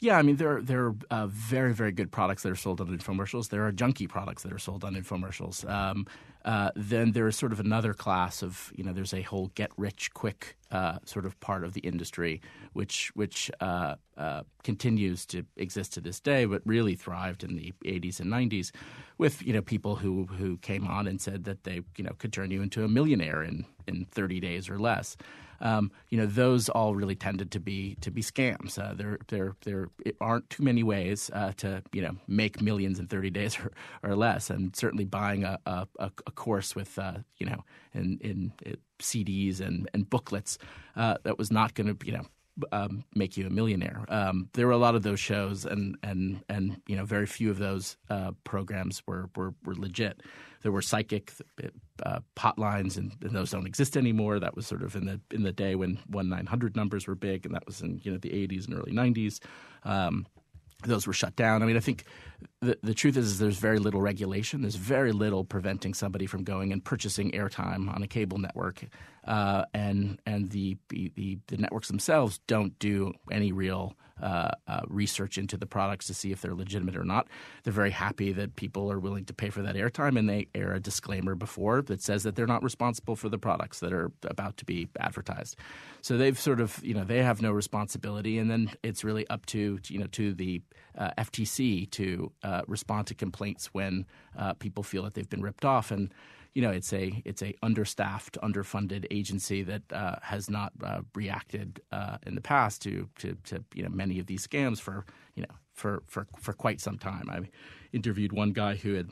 [0.03, 2.87] Yeah, I mean there there are uh, very very good products that are sold on
[2.87, 3.47] infomercials.
[3.47, 5.65] There are junky products that are sold on infomercials.
[5.69, 6.07] Um,
[6.43, 9.71] uh, then there is sort of another class of you know there's a whole get
[9.77, 12.41] rich quick uh, sort of part of the industry
[12.73, 17.73] which which uh, uh, continues to exist to this day, but really thrived in the
[17.85, 18.71] 80s and 90s
[19.17, 22.33] with you know people who who came on and said that they you know could
[22.33, 25.15] turn you into a millionaire in in 30 days or less
[25.63, 28.77] um, you know, those all really tended to be to be scams.
[28.77, 29.87] Uh, there, there, there
[30.21, 33.71] aren't too many ways uh, to you know make millions in 30 days or,
[34.03, 38.53] or less, and certainly buying a, a, a course with uh, you know in, in,
[38.63, 40.57] in CDs and, and booklets
[40.95, 42.25] uh, that was not going to you know
[42.71, 44.05] um, make you a millionaire.
[44.09, 47.49] Um, there were a lot of those shows, and and and you know, very few
[47.49, 50.21] of those uh, programs were, were were legit.
[50.63, 51.31] There were psychic
[52.03, 52.19] uh,
[52.97, 54.39] and, and, those don't exist anymore.
[54.39, 57.15] That was sort of in the in the day when one nine hundred numbers were
[57.15, 59.39] big, and that was in you know the eighties and early nineties.
[59.83, 60.25] Um,
[60.83, 61.63] those were shut down.
[61.63, 62.05] I mean, I think
[62.61, 64.61] the, the truth is, is, there's very little regulation.
[64.61, 68.85] There's very little preventing somebody from going and purchasing airtime on a cable network,
[69.25, 75.37] uh, and and the, the the networks themselves don't do any real uh, uh, research
[75.37, 77.27] into the products to see if they're legitimate or not.
[77.63, 80.73] They're very happy that people are willing to pay for that airtime, and they air
[80.73, 84.57] a disclaimer before that says that they're not responsible for the products that are about
[84.57, 85.57] to be advertised.
[86.01, 89.45] So they've sort of you know they have no responsibility, and then it's really up
[89.47, 90.61] to you know to the
[90.97, 94.05] uh, FTC to uh, respond to complaints when
[94.37, 96.13] uh, people feel that they've been ripped off and
[96.53, 101.81] you know it's a it's a understaffed, underfunded agency that uh, has not uh, reacted
[101.91, 105.41] uh, in the past to, to to you know many of these scams for you
[105.41, 107.29] know for for for quite some time.
[107.29, 107.41] I
[107.91, 109.09] interviewed one guy who had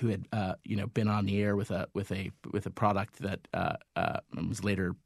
[0.00, 2.70] who had uh, you know been on the air with a with a with a
[2.70, 3.46] product that
[4.34, 4.96] was later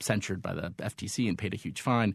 [0.00, 2.14] censured by the FTC and paid a huge fine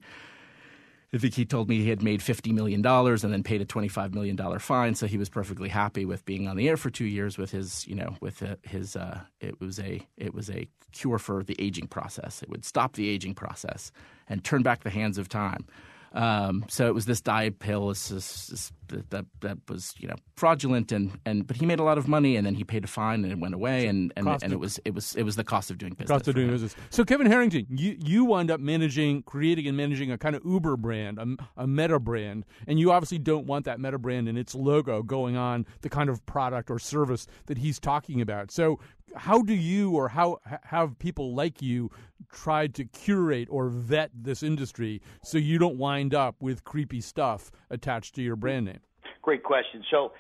[1.14, 4.14] I think he told me he had made $50 million and then paid a $25
[4.14, 4.96] million fine.
[4.96, 7.86] So he was perfectly happy with being on the air for two years with his,
[7.86, 11.88] you know, with his, uh, it was a, it was a cure for the aging
[11.88, 12.42] process.
[12.42, 13.92] It would stop the aging process
[14.30, 15.66] and turn back the hands of time.
[16.14, 18.72] Um, so it was this diet pill this, this, this,
[19.10, 22.36] that that was you know fraudulent and, and but he made a lot of money
[22.36, 24.78] and then he paid a fine and it went away and, and, and it was
[24.84, 26.10] it was it was the cost of doing business.
[26.10, 26.76] Cost of doing business.
[26.90, 30.76] So Kevin Harrington, you you wind up managing, creating and managing a kind of Uber
[30.76, 34.54] brand, a, a meta brand, and you obviously don't want that meta brand and its
[34.54, 38.52] logo going on the kind of product or service that he's talking about.
[38.52, 38.80] So
[39.16, 41.92] how do you or how have people like you
[42.32, 47.52] tried to curate or vet this industry so you don't wind up with creepy stuff
[47.70, 48.80] attached to your brand name?
[49.22, 49.84] Great question.
[49.92, 50.14] So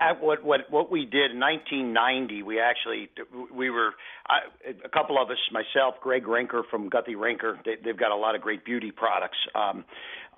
[0.00, 3.10] at what what what we did in 1990, we actually
[3.52, 3.92] we were
[4.26, 4.38] I,
[4.84, 7.62] a couple of us, myself, Greg Renker from Guthy Renker.
[7.64, 9.84] They, they've got a lot of great beauty products, um,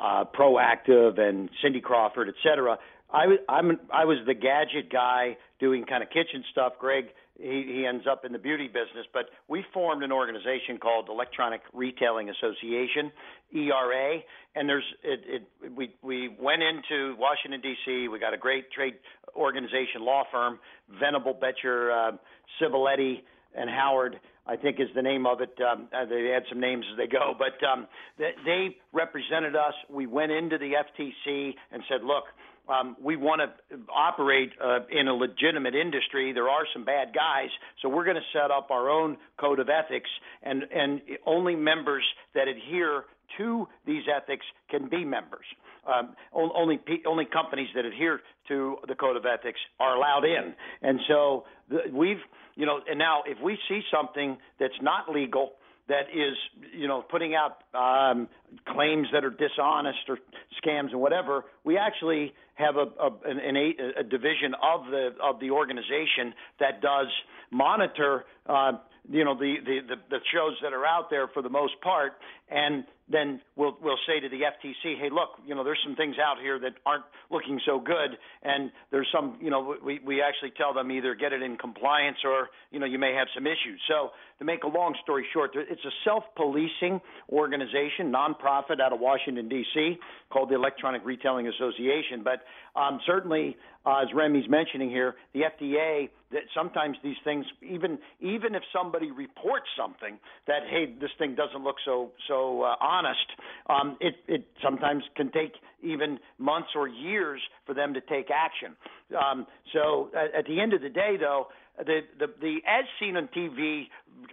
[0.00, 2.78] uh, Proactiv and Cindy Crawford, et cetera.
[3.10, 6.74] I I'm I was the gadget guy doing kind of kitchen stuff.
[6.80, 7.06] Greg
[7.38, 9.06] he, he ends up in the beauty business.
[9.12, 13.12] But we formed an organization called Electronic Retailing Association,
[13.54, 14.18] ERA,
[14.54, 15.20] and there's it,
[15.62, 18.08] it we we went into Washington D.C.
[18.08, 18.94] We got a great trade
[19.34, 20.58] organization law firm,
[21.00, 22.16] Venable Baetjer, uh,
[22.60, 23.22] Civiletti,
[23.54, 24.18] and Howard.
[24.48, 25.58] I think is the name of it.
[25.60, 29.74] Um, uh, they add some names as they go, but um, they, they represented us.
[29.90, 32.24] We went into the FTC and said, "Look,
[32.68, 36.32] um, we want to operate uh, in a legitimate industry.
[36.32, 37.48] There are some bad guys,
[37.80, 40.10] so we're going to set up our own code of ethics,
[40.42, 43.04] and and only members that adhere
[43.38, 45.46] to these ethics can be members.
[45.86, 50.98] Um, only only companies that adhere to the code of ethics are allowed in, and
[51.06, 52.18] so the, we've
[52.56, 55.52] you know, and now if we see something that's not legal
[55.88, 56.36] that is,
[56.76, 58.28] you know, putting out um,
[58.68, 60.18] claims that are dishonest or
[60.62, 65.40] scams and whatever, we actually have a, a, an, a, a division of the of
[65.40, 67.08] the organization that does
[67.50, 68.72] monitor, uh,
[69.08, 72.14] you know, the, the the the shows that are out there for the most part,
[72.50, 76.16] and then we'll we'll say to the FTC, hey, look, you know, there's some things
[76.18, 80.52] out here that aren't looking so good, and there's some, you know, we we actually
[80.56, 83.80] tell them either get it in compliance or you know you may have some issues.
[83.86, 89.48] So to make a long story short, it's a self-policing organization, nonprofit out of Washington
[89.48, 89.96] D.C.
[90.30, 92.22] called the Electronic Retailing Association.
[92.22, 92.42] But
[92.78, 98.54] um, certainly, uh, as Remy's mentioning here, the FDA that sometimes these things, even even
[98.54, 103.26] if somebody reports something that hey, this thing doesn't look so so uh, honest,
[103.70, 108.76] um, it it sometimes can take even months or years for them to take action.
[109.16, 111.46] Um, so at, at the end of the day, though
[111.78, 113.84] the the the as seen on TV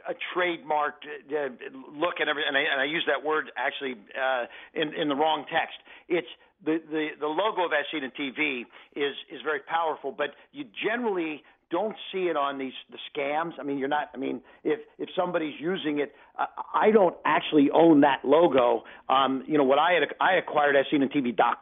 [0.08, 1.50] a trademarked uh,
[1.94, 5.16] look and everything, and I, and I use that word actually uh, in in the
[5.16, 5.78] wrong text.
[6.08, 6.28] It's
[6.66, 8.62] the the the logo of as seen on TV
[8.96, 13.54] is is very powerful, but you generally don't see it on these the scams.
[13.60, 14.12] I mean, you're not.
[14.14, 18.84] I mean, if if somebody's using it, uh, I don't actually own that logo.
[19.10, 20.76] Um, you know, what I had I acquired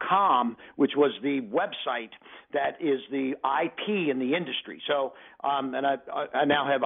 [0.06, 2.10] com, which was the website
[2.52, 3.32] that is the
[3.64, 4.82] IP in the industry.
[4.86, 5.96] So, um, and I
[6.34, 6.82] I now have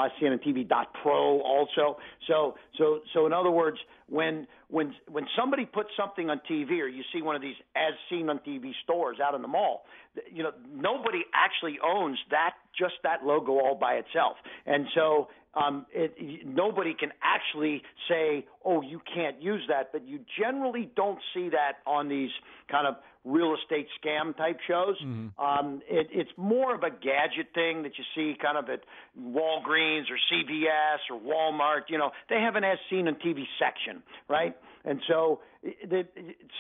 [1.03, 1.99] Pro also.
[2.29, 6.87] So so so in other words, when when when somebody puts something on TV or
[6.87, 9.85] you see one of these as seen on TV stores out in the mall,
[10.33, 14.37] you know nobody actually owns that just that logo all by itself,
[14.67, 20.21] and so um, it, nobody can actually say, "Oh, you can't use that," but you
[20.39, 22.31] generally don't see that on these
[22.71, 24.97] kind of real estate scam type shows.
[25.03, 25.45] Mm-hmm.
[25.45, 28.81] Um, it, it's more of a gadget thing that you see kind of at
[29.19, 31.83] Walgreens or CVS or Walmart.
[31.89, 34.55] You know, they have an as seen on TV section, right?
[34.85, 36.07] And so the,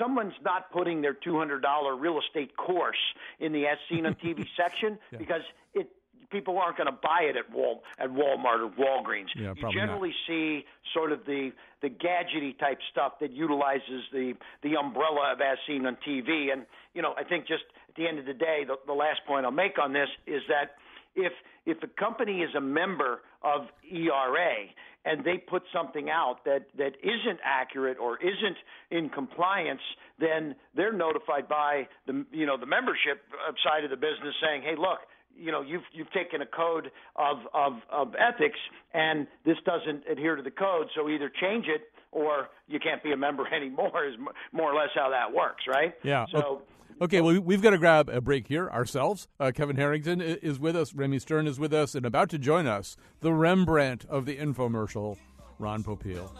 [0.00, 1.60] someone's not putting their $200
[2.00, 2.96] real estate course
[3.38, 5.18] in the as seen on TV section yeah.
[5.18, 5.42] because
[5.74, 5.88] it
[6.30, 9.28] people aren't going to buy it at Wal at Walmart or Walgreens.
[9.34, 10.26] Yeah, you generally not.
[10.26, 15.58] see sort of the the gadgety type stuff that utilizes the the umbrella of as
[15.66, 16.52] seen on TV.
[16.52, 19.20] And you know, I think just at the end of the day, the, the last
[19.26, 20.76] point I'll make on this is that
[21.14, 21.32] if
[21.64, 24.66] if a company is a member of ERA
[25.04, 28.56] and they put something out that that isn't accurate or isn't
[28.90, 29.80] in compliance,
[30.18, 34.62] then they're notified by the you know the membership uh, side of the business saying,
[34.62, 35.00] "Hey, look,
[35.38, 38.58] you know you've you've taken a code of of of ethics
[38.94, 43.12] and this doesn't adhere to the code so either change it or you can't be
[43.12, 44.14] a member anymore is
[44.52, 46.62] more or less how that works right yeah so
[46.98, 49.28] Okay, well, we've got to grab a break here ourselves.
[49.38, 52.66] Uh, Kevin Harrington is with us, Remy Stern is with us, and about to join
[52.66, 55.18] us, the Rembrandt of the infomercial,
[55.58, 56.30] Ron Popeil.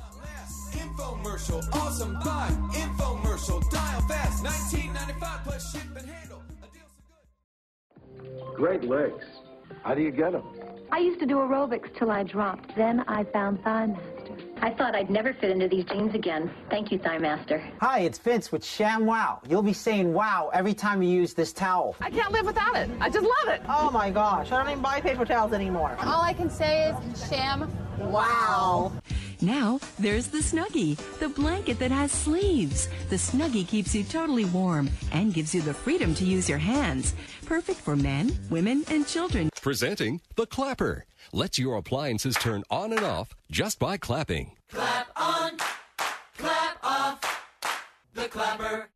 [0.73, 3.71] Infomercial, awesome buy, infomercial.
[3.71, 6.36] Dial fast, 1995 plus ship and handle.
[8.55, 9.25] Great legs.
[9.83, 10.43] How do you get them?
[10.93, 12.75] I used to do aerobics till I dropped.
[12.77, 14.41] Then I found Thighmaster.
[14.63, 16.51] I thought I'd never fit into these jeans again.
[16.71, 17.63] Thank you, Thighmaster.
[17.81, 19.41] Hi, it's Vince with Sham Wow.
[19.49, 21.97] You'll be saying wow every time you use this towel.
[22.01, 22.89] I can't live without it.
[23.01, 23.63] I just love it.
[23.69, 25.97] Oh my gosh, I don't even buy paper towels anymore.
[26.01, 28.93] All I can say is sham wow.
[29.43, 32.89] Now, there's the Snuggie, the blanket that has sleeves.
[33.11, 37.15] The Snuggie keeps you totally warm and gives you the freedom to use your hands.
[37.47, 39.51] Perfect for men, women, and children.
[39.63, 41.07] Presenting the Clapper.
[41.33, 44.53] Lets your appliances turn on and off just by clapping.
[44.71, 45.53] Clap on,
[46.37, 47.21] clap off.
[48.15, 48.89] The clapper.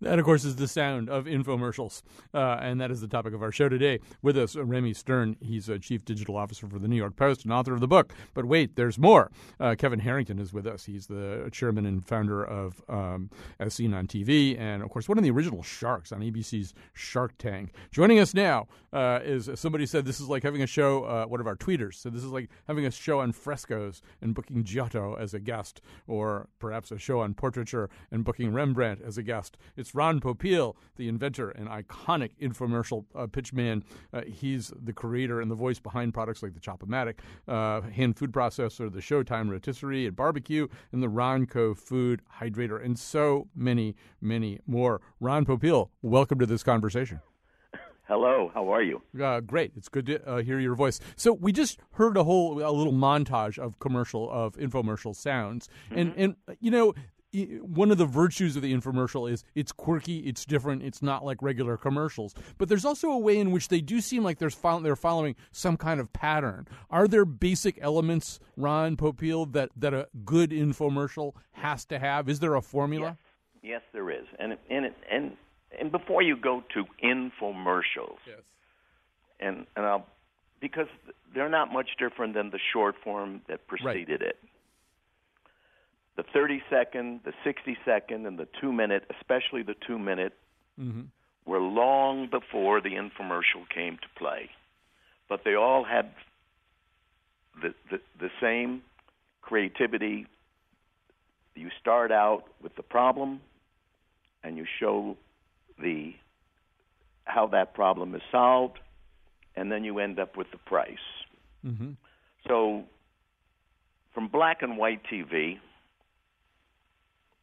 [0.00, 2.02] That, of course, is the sound of infomercials.
[2.34, 4.00] Uh, and that is the topic of our show today.
[4.20, 5.36] With us, uh, Remy Stern.
[5.40, 8.12] He's a chief digital officer for the New York Post and author of the book.
[8.34, 9.30] But wait, there's more.
[9.58, 10.84] Uh, Kevin Harrington is with us.
[10.84, 15.16] He's the chairman and founder of um, As Seen on TV, and, of course, one
[15.16, 17.72] of the original sharks on ABC's Shark Tank.
[17.90, 21.40] Joining us now uh, is somebody said this is like having a show, uh, one
[21.40, 21.94] of our tweeters.
[21.94, 25.80] So this is like having a show on frescoes and booking Giotto as a guest,
[26.06, 29.56] or perhaps a show on portraiture and booking Rembrandt as a guest.
[29.76, 33.82] It's Ron Popeil, the inventor and iconic infomercial uh, pitchman.
[34.12, 37.16] Uh, he's the creator and the voice behind products like the Chop-O-Matic,
[37.48, 42.98] uh, hand food processor, the Showtime rotisserie and barbecue, and the Ronco food hydrator, and
[42.98, 45.00] so many, many more.
[45.20, 47.20] Ron Popeil, welcome to this conversation.
[48.08, 49.02] Hello, how are you?
[49.20, 49.72] Uh, great.
[49.76, 51.00] It's good to uh, hear your voice.
[51.16, 55.98] So we just heard a whole a little montage of commercial of infomercial sounds, mm-hmm.
[55.98, 56.94] and and you know
[57.44, 61.42] one of the virtues of the infomercial is it's quirky, it's different, it's not like
[61.42, 62.34] regular commercials.
[62.58, 65.76] But there's also a way in which they do seem like there's they're following some
[65.76, 66.66] kind of pattern.
[66.90, 72.28] Are there basic elements, Ron Popeil, that that a good infomercial has to have?
[72.28, 73.16] Is there a formula?
[73.62, 74.26] Yes, yes there is.
[74.38, 75.36] And and and
[75.78, 78.40] and before you go to infomercials, yes,
[79.40, 80.06] and and I'll
[80.60, 80.88] because
[81.34, 84.30] they're not much different than the short form that preceded right.
[84.30, 84.38] it
[86.16, 90.32] the 30 second, the 60 second, and the two minute, especially the two minute,
[90.80, 91.02] mm-hmm.
[91.44, 94.50] were long before the infomercial came to play.
[95.28, 96.10] But they all had
[97.60, 98.82] the, the, the same
[99.42, 100.26] creativity.
[101.54, 103.40] You start out with the problem,
[104.42, 105.16] and you show
[105.78, 106.14] the
[107.24, 108.78] how that problem is solved,
[109.56, 110.96] and then you end up with the price.
[111.66, 111.90] Mm-hmm.
[112.46, 112.84] So,
[114.14, 115.58] from black and white TV,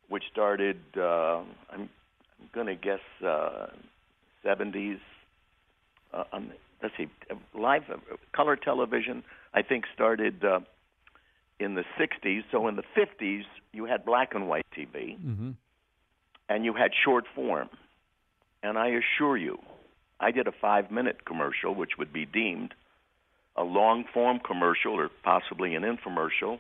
[0.09, 1.89] which started, uh, I'm,
[2.39, 3.67] I'm going to guess, uh,
[4.45, 4.99] 70s.
[6.13, 7.07] Uh, um, let's see,
[7.53, 7.97] live uh,
[8.35, 10.59] color television, I think, started uh,
[11.59, 12.43] in the 60s.
[12.51, 15.51] So in the 50s, you had black and white TV, mm-hmm.
[16.49, 17.69] and you had short form.
[18.61, 19.59] And I assure you,
[20.19, 22.73] I did a five minute commercial, which would be deemed
[23.55, 26.59] a long form commercial or possibly an infomercial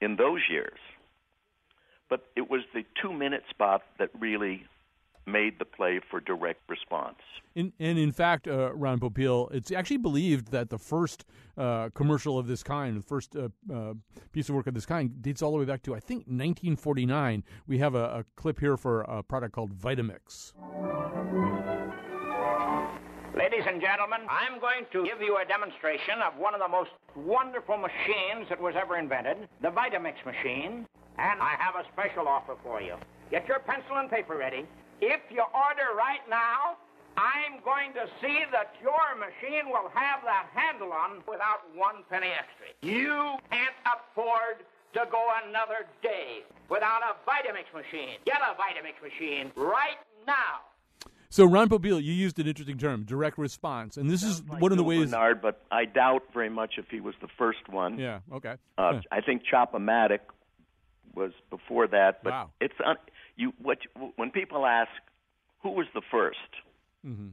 [0.00, 0.78] in those years
[2.08, 4.66] but it was the two minute spot that really
[5.28, 7.18] made the play for direct response.
[7.54, 11.24] In, and in fact, uh, Ron Popeil, it's actually believed that the first
[11.56, 13.94] uh, commercial of this kind, the first uh, uh
[14.32, 17.44] piece of work of this kind, dates all the way back to, I think, 1949.
[17.66, 20.54] We have a, a clip here for a product called Vitamix.
[23.36, 26.90] Ladies and gentlemen, I'm going to give you a demonstration of one of the most
[27.14, 30.86] wonderful machines that was ever invented, the Vitamix machine.
[31.18, 32.96] And I have a special offer for you.
[33.30, 34.64] Get your pencil and paper ready.
[35.00, 36.76] If you order right now,
[37.16, 42.28] I'm going to see that your machine will have the handle on without one penny
[42.28, 42.66] extra.
[42.82, 48.18] You can't afford to go another day without a Vitamix machine.
[48.24, 50.62] Get a Vitamix machine right now.
[51.30, 54.72] So, Ron Popeil, you used an interesting term, direct response, and this is like one
[54.72, 55.10] of the Bill ways.
[55.10, 57.98] Bernard, but I doubt very much if he was the first one.
[57.98, 58.20] Yeah.
[58.32, 58.54] Okay.
[58.78, 59.00] Uh, Yeah.
[59.12, 60.20] I think Chop-O-Matic
[61.18, 62.50] was before that, but Wow.
[62.60, 62.96] it's un-
[63.36, 63.52] you.
[63.60, 63.78] What
[64.16, 64.90] when people ask
[65.62, 66.52] who was the 1st
[67.04, 67.32] Mhm.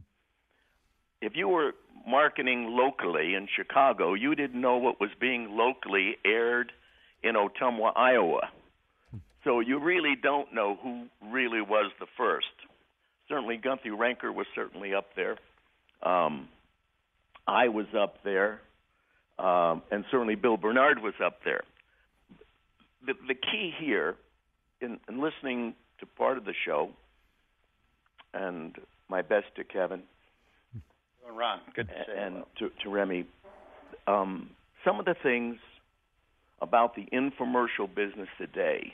[1.21, 1.73] if you were
[2.05, 6.71] marketing locally in Chicago, you didn't know what was being locally aired
[7.23, 8.49] in Ottumwa, Iowa.
[9.43, 12.47] So you really don't know who really was the first.
[13.27, 15.37] Certainly, Guthy Renker was certainly up there.
[16.03, 16.49] Um,
[17.47, 18.59] I was up there,
[19.39, 21.63] um, and certainly Bill Bernard was up there.
[23.05, 24.15] The, the key here,
[24.81, 26.89] in, in listening to part of the show,
[28.33, 28.75] and
[29.09, 30.01] my best to Kevin,
[31.31, 33.25] Ron, good to say and to, to Remy.
[34.07, 34.49] Um,
[34.83, 35.57] some of the things
[36.61, 38.93] about the infomercial business today,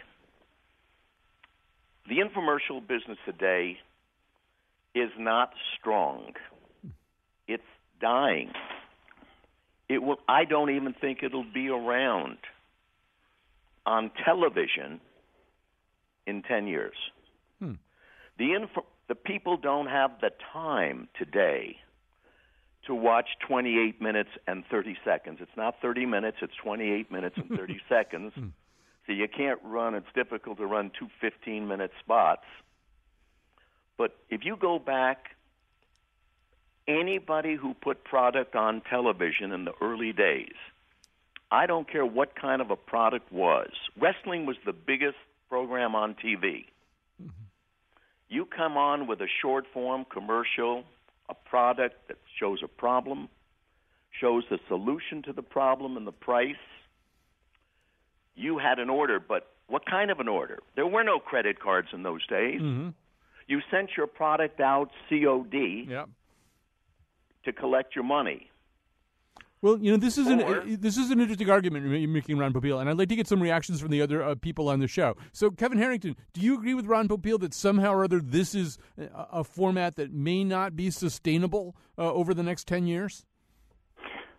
[2.08, 3.78] the infomercial business today
[4.96, 6.34] is not strong.
[7.48, 7.64] It's
[8.02, 8.52] dying.
[9.90, 10.18] It will.
[10.28, 12.38] I don't even think it'll be around
[13.86, 15.00] on television
[16.28, 16.96] in ten years.
[17.60, 17.74] Hmm.
[18.38, 21.78] The info, the people don't have the time today
[22.88, 25.38] to watch 28 minutes and 30 seconds.
[25.42, 28.34] It's not 30 minutes, it's 28 minutes and 30 seconds.
[29.06, 32.46] So you can't run, it's difficult to run two 15 minute spots.
[33.98, 35.36] But if you go back,
[36.88, 40.56] anybody who put product on television in the early days,
[41.52, 45.18] I don't care what kind of a product was, wrestling was the biggest
[45.50, 46.66] program on TV.
[48.30, 50.86] You come on with a short form commercial,
[51.28, 53.28] a product that shows a problem,
[54.20, 56.56] shows the solution to the problem and the price.
[58.36, 60.60] You had an order, but what kind of an order?
[60.76, 62.62] There were no credit cards in those days.
[62.62, 62.90] Mm-hmm.
[63.48, 66.10] You sent your product out COD Yep.
[67.44, 68.51] to collect your money.
[69.62, 72.38] Well, you know, this is an Or- uh, this is an interesting argument you're making,
[72.38, 74.80] Ron Popeil, and I'd like to get some reactions from the other uh, people on
[74.80, 75.16] the show.
[75.34, 78.80] So, Kevin Harrington, do you agree with Ron Popeil that somehow or other this is
[78.98, 83.26] a, a format that may not be sustainable uh, over the next ten years?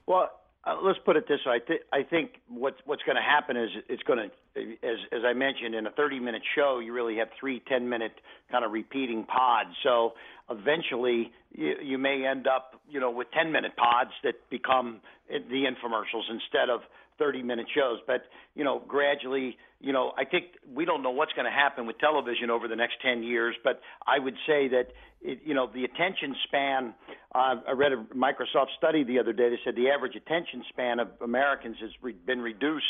[0.06, 0.28] Well,
[0.64, 1.54] uh, let's put it this way.
[1.54, 5.22] I, th- I think what's what's going to happen is it's going to, as as
[5.26, 8.12] I mentioned, in a 30 minute show, you really have three 10 minute
[8.50, 9.70] kind of repeating pods.
[9.82, 10.12] So
[10.48, 15.64] eventually, you, you may end up, you know, with 10 minute pods that become the
[15.64, 16.82] infomercials instead of
[17.18, 17.98] 30 minute shows.
[18.06, 18.22] But
[18.54, 21.98] you know, gradually, you know, I think we don't know what's going to happen with
[21.98, 23.54] television over the next 10 years.
[23.64, 24.88] But I would say that
[25.24, 26.94] it, you know the attention span.
[27.34, 31.00] Uh, I read a Microsoft study the other day that said the average attention span
[31.00, 32.84] of Americans has re- been reduced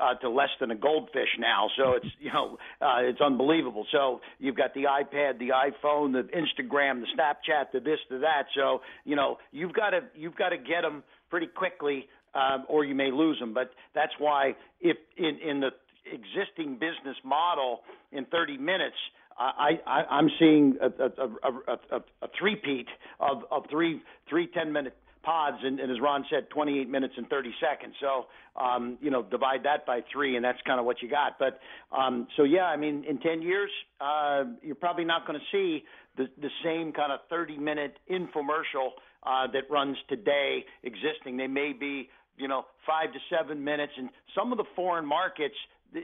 [0.00, 1.68] uh, to less than a goldfish now.
[1.76, 3.86] So it's you know uh, it's unbelievable.
[3.92, 8.44] So you've got the iPad, the iPhone, the Instagram, the Snapchat, the this, the that.
[8.54, 12.84] So you know you've got to you've got to get them pretty quickly, um, or
[12.84, 13.54] you may lose them.
[13.54, 15.70] But that's why if in in the
[16.06, 17.80] existing business model
[18.12, 18.96] in 30 minutes.
[19.36, 21.08] I, I, I'm seeing a, a,
[21.42, 22.86] a, a, a, three-peat
[23.18, 27.52] of, of three, three 10-minute pods, and, and as Ron said, 28 minutes and 30
[27.60, 27.94] seconds.
[28.00, 28.26] So,
[28.60, 31.38] um, you know, divide that by three, and that's kind of what you got.
[31.38, 31.58] But,
[31.96, 33.70] um, so yeah, I mean, in 10 years,
[34.00, 35.84] uh, you're probably not going to see
[36.16, 38.90] the, the same kind of 30-minute infomercial
[39.24, 41.36] uh, that runs today existing.
[41.38, 45.54] They may be, you know, five to seven minutes, and some of the foreign markets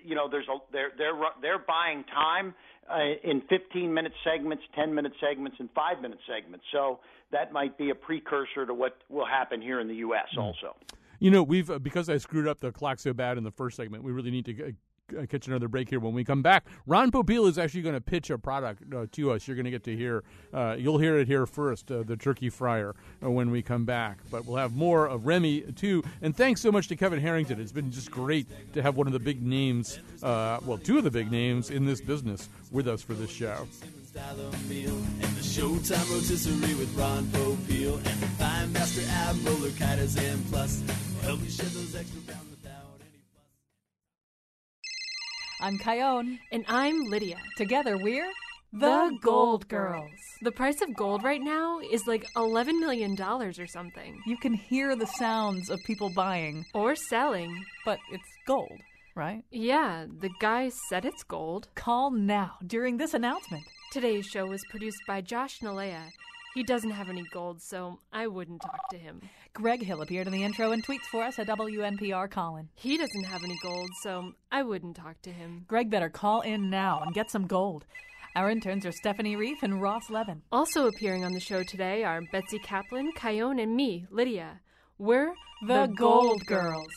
[0.04, 2.54] you know there's a they're they're they're buying time
[2.90, 6.64] uh, in 15 minute segments 10 minute segments and 5 minute segments.
[6.72, 7.00] So
[7.32, 10.76] that might be a precursor to what will happen here in the US also.
[11.18, 13.76] You know, we've uh, because I screwed up the clock so bad in the first
[13.76, 14.02] segment.
[14.02, 14.70] We really need to uh,
[15.28, 16.00] catch another break here.
[16.00, 19.32] When we come back, Ron Popeil is actually going to pitch a product uh, to
[19.32, 19.46] us.
[19.46, 20.24] You're going to get to hear.
[20.52, 22.94] Uh, you'll hear it here first, uh, the turkey fryer,
[23.24, 24.18] uh, when we come back.
[24.30, 26.02] But we'll have more of Remy too.
[26.22, 27.60] And thanks so much to Kevin Harrington.
[27.60, 31.04] It's been just great to have one of the big names, uh, well, two of
[31.04, 33.66] the big names in this business, with us for this show.
[35.22, 39.06] and the Showtime rotisserie with Ron Popeil and the Thighmaster
[39.46, 40.82] Roller Kiters and Plus
[41.22, 42.20] help you shed those extra
[45.62, 46.38] I'm Kyone.
[46.52, 47.36] And I'm Lydia.
[47.58, 48.30] Together we're
[48.72, 50.10] The Gold Girls.
[50.40, 54.22] The price of gold right now is like $11 million or something.
[54.26, 56.64] You can hear the sounds of people buying.
[56.72, 57.62] Or selling.
[57.84, 58.80] But it's gold,
[59.14, 59.42] right?
[59.50, 61.68] Yeah, the guy said it's gold.
[61.74, 63.64] Call now during this announcement.
[63.92, 66.08] Today's show was produced by Josh Nilaya.
[66.54, 69.20] He doesn't have any gold, so I wouldn't talk to him.
[69.52, 72.68] Greg Hill appeared in the intro and tweets for us at WNPR Colin.
[72.74, 75.64] He doesn't have any gold, so I wouldn't talk to him.
[75.68, 77.84] Greg better call in now and get some gold.
[78.34, 80.42] Our interns are Stephanie Reef and Ross Levin.
[80.50, 84.60] Also appearing on the show today are Betsy Kaplan, Kyone, and me, Lydia.
[84.98, 85.34] We're
[85.66, 86.92] The, Gold Girls.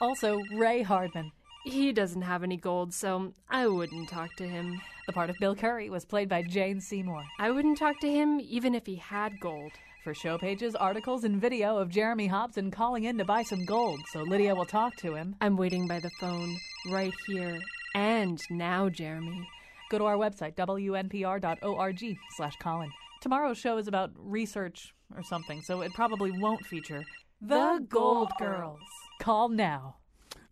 [0.00, 1.30] Also, Ray Hardman.
[1.64, 4.80] He doesn't have any gold, so I wouldn't talk to him.
[5.06, 7.24] The part of Bill Curry was played by Jane Seymour.
[7.38, 9.70] I wouldn't talk to him even if he had gold.
[10.02, 14.00] For show pages, articles, and video of Jeremy Hobson calling in to buy some gold,
[14.12, 15.36] so Lydia will talk to him.
[15.40, 16.56] I'm waiting by the phone,
[16.90, 17.56] right here.
[17.94, 19.48] And now, Jeremy.
[19.90, 22.90] Go to our website, wnpr.org slash Colin.
[23.20, 27.04] Tomorrow's show is about research or something, so it probably won't feature
[27.40, 28.80] The Gold Girls.
[29.20, 29.96] Call now.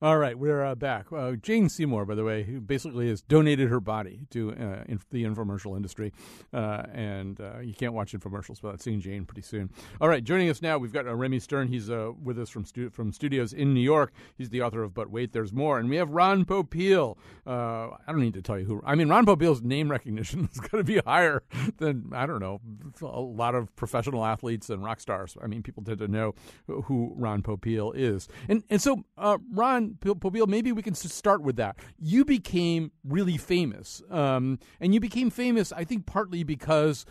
[0.04, 1.06] All right, we're uh, back.
[1.10, 5.24] Uh, Jane Seymour, by the way, who basically has donated her body to uh, the
[5.24, 6.12] infomercial industry,
[6.52, 9.70] uh, and uh, you can't watch infomercials without seeing Jane pretty soon.
[10.02, 11.68] All right, joining us now, we've got uh, Remy Stern.
[11.68, 11.88] He's
[12.22, 14.12] with us from stu- from studios in New York.
[14.36, 17.16] He's the author of But Wait, There's More, and we have Ron Popeil.
[17.46, 18.82] I don't need to tell you who.
[18.84, 21.42] I mean, Ron Popeil's name recognition is going to be higher
[21.78, 22.60] than I don't know
[23.00, 25.34] a lot of professional athletes and rock stars.
[25.42, 26.34] I mean, people tend to know
[26.66, 29.02] who Ron Popeil is, and and so
[29.50, 31.76] Ron Popeil, maybe we can start with that.
[31.98, 37.04] You became really famous, um, and you became famous, I think, partly because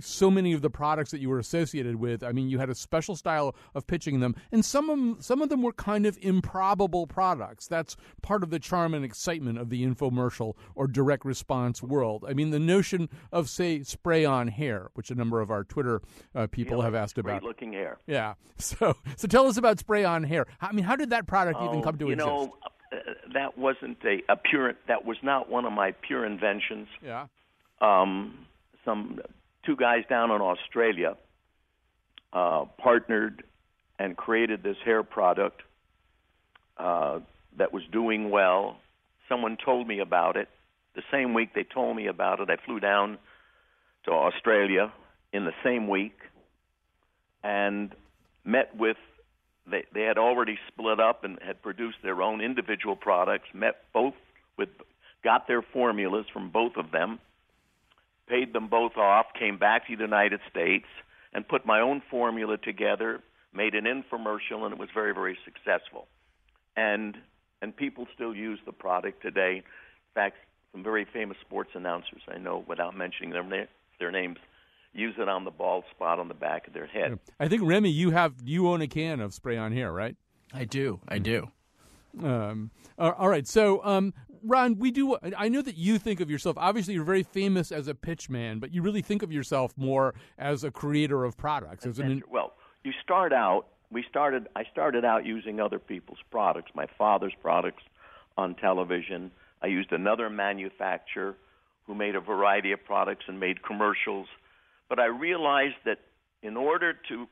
[0.00, 2.22] so many of the products that you were associated with.
[2.22, 5.42] I mean, you had a special style of pitching them, and some of them, some
[5.42, 7.66] of them were kind of improbable products.
[7.66, 12.24] That's part of the charm and excitement of the infomercial or direct response world.
[12.28, 16.02] I mean, the notion of, say, spray-on hair, which a number of our Twitter
[16.34, 17.40] uh, people have asked about.
[17.40, 17.98] Great-looking hair.
[18.06, 18.34] Yeah.
[18.56, 20.46] So, so tell us about spray-on hair.
[20.60, 22.56] I mean, how did that product oh, even come to you know,
[22.92, 22.96] uh,
[23.32, 24.74] that wasn't a, a pure.
[24.88, 26.88] That was not one of my pure inventions.
[27.02, 27.26] Yeah.
[27.80, 28.46] Um,
[28.84, 29.20] some
[29.64, 31.16] two guys down in Australia
[32.32, 33.44] uh, partnered
[33.98, 35.62] and created this hair product
[36.76, 37.20] uh,
[37.56, 38.76] that was doing well.
[39.28, 40.48] Someone told me about it.
[40.94, 43.18] The same week they told me about it, I flew down
[44.04, 44.92] to Australia
[45.32, 46.18] in the same week
[47.42, 47.94] and
[48.44, 48.96] met with
[49.70, 53.48] they they had already split up and had produced their own individual products.
[53.54, 54.14] Met both
[54.58, 54.68] with
[55.22, 57.18] got their formulas from both of them,
[58.28, 60.86] paid them both off, came back to the United States,
[61.32, 63.20] and put my own formula together.
[63.52, 66.06] Made an infomercial, and it was very very successful.
[66.76, 67.16] And
[67.62, 69.58] and people still use the product today.
[69.58, 70.36] In fact,
[70.72, 73.68] some very famous sports announcers I know, without mentioning their
[74.00, 74.38] their names,
[74.94, 77.18] use it on the bald spot on the back of their head.
[77.38, 80.16] I think Remy, you have you own a can of spray on hair, right?
[80.52, 81.00] I do.
[81.08, 81.48] I do.
[82.22, 83.46] Um, all right.
[83.46, 84.14] So, um,
[84.44, 85.16] Ron, we do.
[85.36, 86.56] I know that you think of yourself.
[86.58, 90.14] Obviously, you're very famous as a pitch man, but you really think of yourself more
[90.38, 91.86] as a creator of products.
[91.86, 92.52] As an, well,
[92.84, 93.66] you start out.
[93.90, 94.48] We started.
[94.54, 97.82] I started out using other people's products, my father's products,
[98.36, 99.30] on television.
[99.62, 101.36] I used another manufacturer
[101.86, 104.26] who made a variety of products and made commercials
[104.88, 105.98] but I realized that
[106.42, 107.26] in order to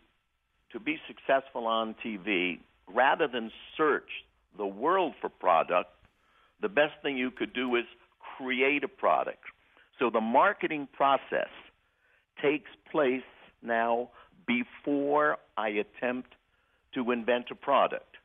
[0.73, 4.09] to be successful on TV, rather than search
[4.57, 5.91] the world for product,
[6.63, 7.85] the best thing you could do is
[8.39, 9.45] create a product.
[9.99, 11.51] So the marketing process
[12.41, 13.23] takes place
[13.63, 14.09] now
[14.47, 16.35] before I attempt
[16.95, 18.17] to invent a product,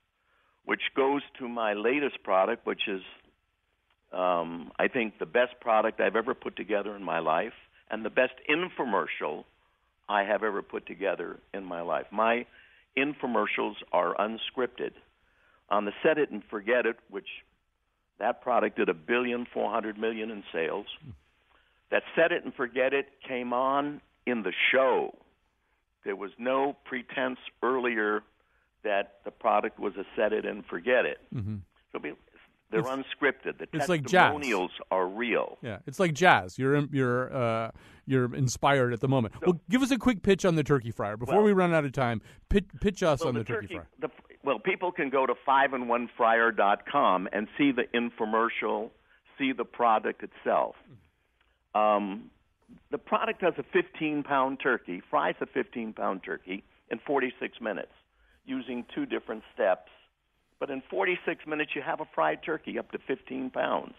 [0.65, 3.01] which goes to my latest product, which is,
[4.13, 7.53] um, I think, the best product I've ever put together in my life
[7.89, 9.43] and the best infomercial
[10.09, 12.05] I have ever put together in my life.
[12.11, 12.45] My
[12.97, 14.91] infomercials are unscripted.
[15.69, 17.27] On the Set It and Forget It, which
[18.19, 20.85] that product did a billion four hundred million in sales.
[21.91, 25.15] That Set It and Forget It came on in the show.
[26.05, 28.23] There was no pretense earlier
[28.83, 31.19] that the product was a Set It and Forget It.
[31.35, 31.57] Mm-hmm.
[31.91, 31.99] So
[32.69, 33.57] they're It's- unscripted.
[33.59, 34.11] The it's like jazz.
[34.33, 35.57] testimonials are real.
[35.61, 36.57] yeah, it's like jazz.
[36.59, 37.71] You're you're uh,
[38.05, 39.35] you're inspired at the moment.
[39.45, 41.85] well, give us a quick pitch on the turkey fryer before Well- we run out
[41.85, 42.21] of time.
[42.49, 43.87] Pitch, pitch us well, on the, the turkey, fryer.
[43.99, 44.09] The,
[44.43, 48.89] well, people can go to fiveanonefryer.com and see the infomercial,
[49.37, 50.75] see the product itself.
[51.75, 52.29] Um,
[52.91, 57.91] the product has a 15 pound turkey, fries a 15 pound turkey in 46 minutes
[58.45, 59.89] using two different steps.
[60.59, 63.93] But in 46 minutes, you have a fried turkey up to 15 pounds.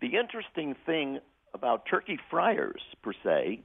[0.00, 1.20] The interesting thing
[1.54, 3.60] about turkey fryers, per se,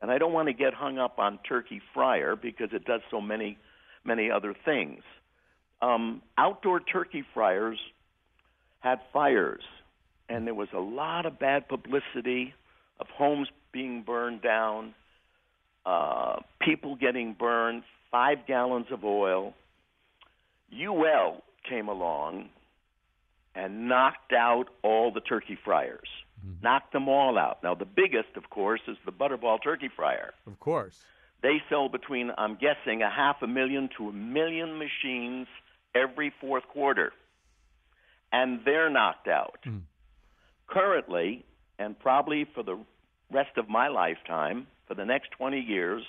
[0.00, 3.20] and I don't want to get hung up on turkey fryer because it does so
[3.20, 3.58] many,
[4.04, 5.02] many other things.
[5.80, 7.78] Um, outdoor turkey fryers
[8.80, 9.62] had fires,
[10.28, 12.54] and there was a lot of bad publicity
[13.00, 14.94] of homes being burned down,
[15.84, 19.54] uh, people getting burned, five gallons of oil.
[20.72, 22.48] UL came along
[23.54, 26.08] and knocked out all the turkey fryers,
[26.40, 26.62] mm-hmm.
[26.62, 27.62] knocked them all out.
[27.62, 30.32] Now, the biggest, of course, is the Butterball turkey fryer.
[30.46, 30.98] Of course.
[31.42, 35.46] They sell between, I'm guessing, a half a million to a million machines
[35.94, 37.12] every fourth quarter.
[38.32, 39.58] And they're knocked out.
[39.66, 39.82] Mm.
[40.66, 41.44] Currently,
[41.78, 42.78] and probably for the
[43.32, 46.02] rest of my lifetime, for the next 20 years,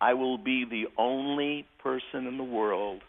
[0.00, 3.02] I will be the only person in the world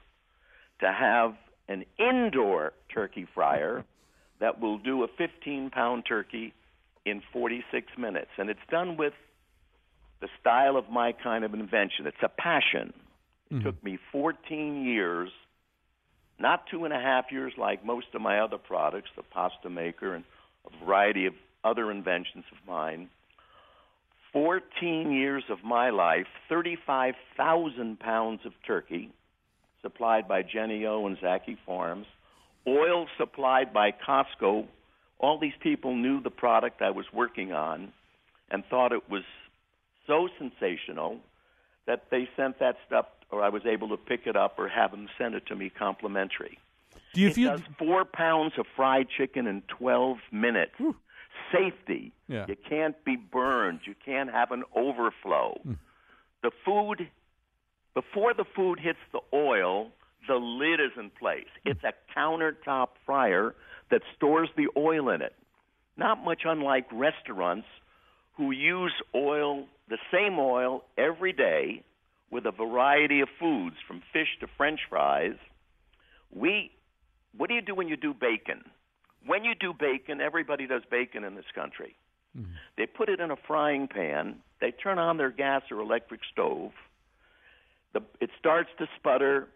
[0.80, 1.36] to have
[1.68, 3.84] an indoor turkey fryer
[4.40, 6.54] that will do a 15 pound turkey
[7.06, 8.32] in 46 minutes.
[8.38, 9.14] And it's done with
[10.22, 12.08] the style of my kind of invention.
[12.08, 12.94] It's a passion.
[13.50, 13.64] It mm-hmm.
[13.64, 15.30] took me 14 years
[16.40, 20.14] not two and a half years like most of my other products, the pasta maker
[20.14, 20.24] and
[20.66, 23.10] a variety of other inventions of mine.
[24.34, 29.10] 14 years of my life, 35,000 pounds of turkey
[29.86, 32.08] supplied by Jennie-O and Zacky Farms,
[32.68, 34.66] oil supplied by Costco.
[35.20, 37.94] All these people knew the product I was working on
[38.50, 39.22] and thought it was
[40.08, 41.20] so sensational
[41.86, 44.90] that they sent that stuff, or I was able to pick it up or have
[44.90, 46.58] them send it to me complimentary.
[47.14, 50.74] Do you it feel does four pounds of fried chicken in 12 minutes.
[51.52, 52.12] Safety.
[52.28, 52.46] Yeah.
[52.48, 53.82] You can't be burned.
[53.86, 55.60] You can't have an overflow.
[55.64, 55.74] Hmm.
[56.42, 57.08] The food,
[57.96, 59.90] before the food hits the oil,
[60.28, 61.48] the lid is in place.
[61.64, 63.56] It's a countertop fryer
[63.90, 65.34] that stores the oil in it.
[65.98, 67.68] Not much unlike restaurants
[68.36, 71.84] who use oil, the same oil, every day
[72.32, 75.38] with a variety of foods from fish to french fries.
[76.34, 76.72] We,
[77.38, 78.66] what do you do when you do bacon?
[79.26, 81.96] When you do bacon, everybody does bacon in this country.
[82.36, 82.44] Hmm.
[82.78, 84.38] They put it in a frying pan.
[84.60, 86.72] They turn on their gas or electric stove.
[87.96, 89.48] The, it starts to sputter.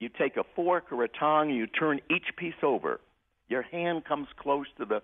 [0.00, 3.00] You take a fork or a tong you turn each piece over.
[3.48, 5.02] Your hand comes close to the,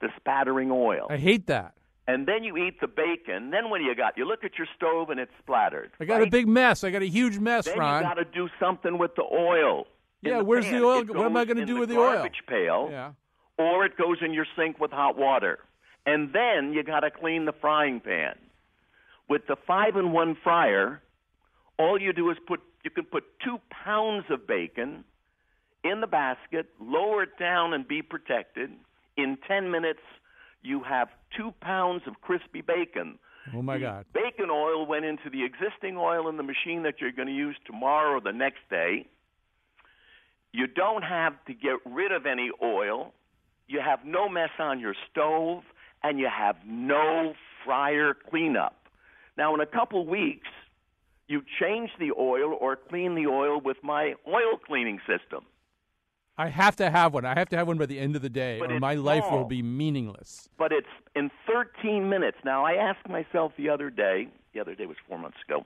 [0.00, 1.06] the spattering oil.
[1.10, 1.74] I hate that.
[2.08, 3.50] And then you eat the bacon.
[3.50, 4.16] Then what do you got?
[4.18, 5.90] You look at your stove and it's splattered.
[6.00, 6.82] I got a big mess.
[6.82, 8.02] I got a huge mess, Then Ron.
[8.02, 9.86] you got to do something with the oil.
[10.22, 10.80] yeah, the where's pan.
[10.80, 11.00] the oil?
[11.02, 12.14] It What am I going to do the with the oil?
[12.14, 13.12] garbage pail, Yeah.
[13.58, 15.58] or it goes in your sink with hot water.
[16.06, 18.34] And then you got to clean the frying pan.
[19.28, 21.00] With the five in one fryer,
[21.78, 25.04] all you do is put you can put two pounds of bacon
[25.82, 28.70] in the basket, lower it down, and be protected.
[29.16, 30.00] In ten minutes,
[30.62, 33.18] you have two pounds of crispy bacon.
[33.54, 34.06] Oh my God.
[34.14, 37.56] Bacon oil went into the existing oil in the machine that you're going to use
[37.66, 39.06] tomorrow or the next day.
[40.52, 43.12] You don't have to get rid of any oil.
[43.66, 45.62] You have no mess on your stove,
[46.02, 48.76] and you have no fryer cleanup.
[49.36, 50.48] Now, in a couple weeks,
[51.28, 55.44] you change the oil or clean the oil with my oil cleaning system.
[56.36, 57.24] I have to have one.
[57.24, 59.24] I have to have one by the end of the day, But or my life
[59.30, 60.48] will be meaningless.
[60.58, 62.38] but it's in 13 minutes.
[62.44, 65.64] Now, I asked myself the other day, the other day was four months ago,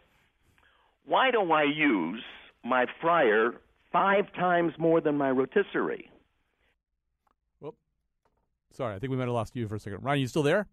[1.07, 2.23] why do I use
[2.65, 3.55] my fryer
[3.91, 6.11] five times more than my rotisserie?
[7.63, 7.75] Well,
[8.71, 10.05] sorry, I think we might have lost you for a second.
[10.05, 10.67] Ryan, you still there?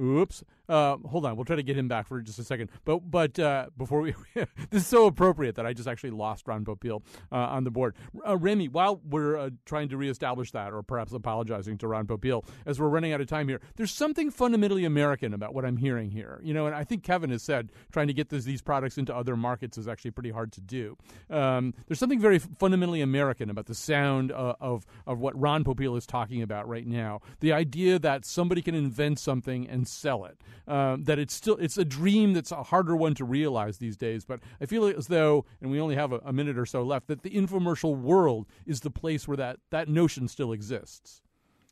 [0.00, 0.44] Oops.
[0.70, 1.34] Uh, hold on.
[1.34, 2.70] We'll try to get him back for just a second.
[2.84, 6.64] But but uh, before we, this is so appropriate that I just actually lost Ron
[6.64, 7.02] Popeil
[7.32, 7.96] uh, on the board.
[8.26, 12.44] Uh, Remy, while we're uh, trying to reestablish that, or perhaps apologizing to Ron Popeil
[12.66, 16.10] as we're running out of time here, there's something fundamentally American about what I'm hearing
[16.10, 16.40] here.
[16.44, 19.14] You know, and I think Kevin has said trying to get this, these products into
[19.14, 20.96] other markets is actually pretty hard to do.
[21.28, 25.96] Um, there's something very fundamentally American about the sound uh, of of what Ron Popeil
[25.96, 27.20] is talking about right now.
[27.40, 30.40] The idea that somebody can invent something and sell it.
[30.68, 34.24] Um, that it's still it's a dream that's a harder one to realize these days.
[34.24, 37.06] But I feel as though, and we only have a, a minute or so left,
[37.08, 41.22] that the infomercial world is the place where that that notion still exists.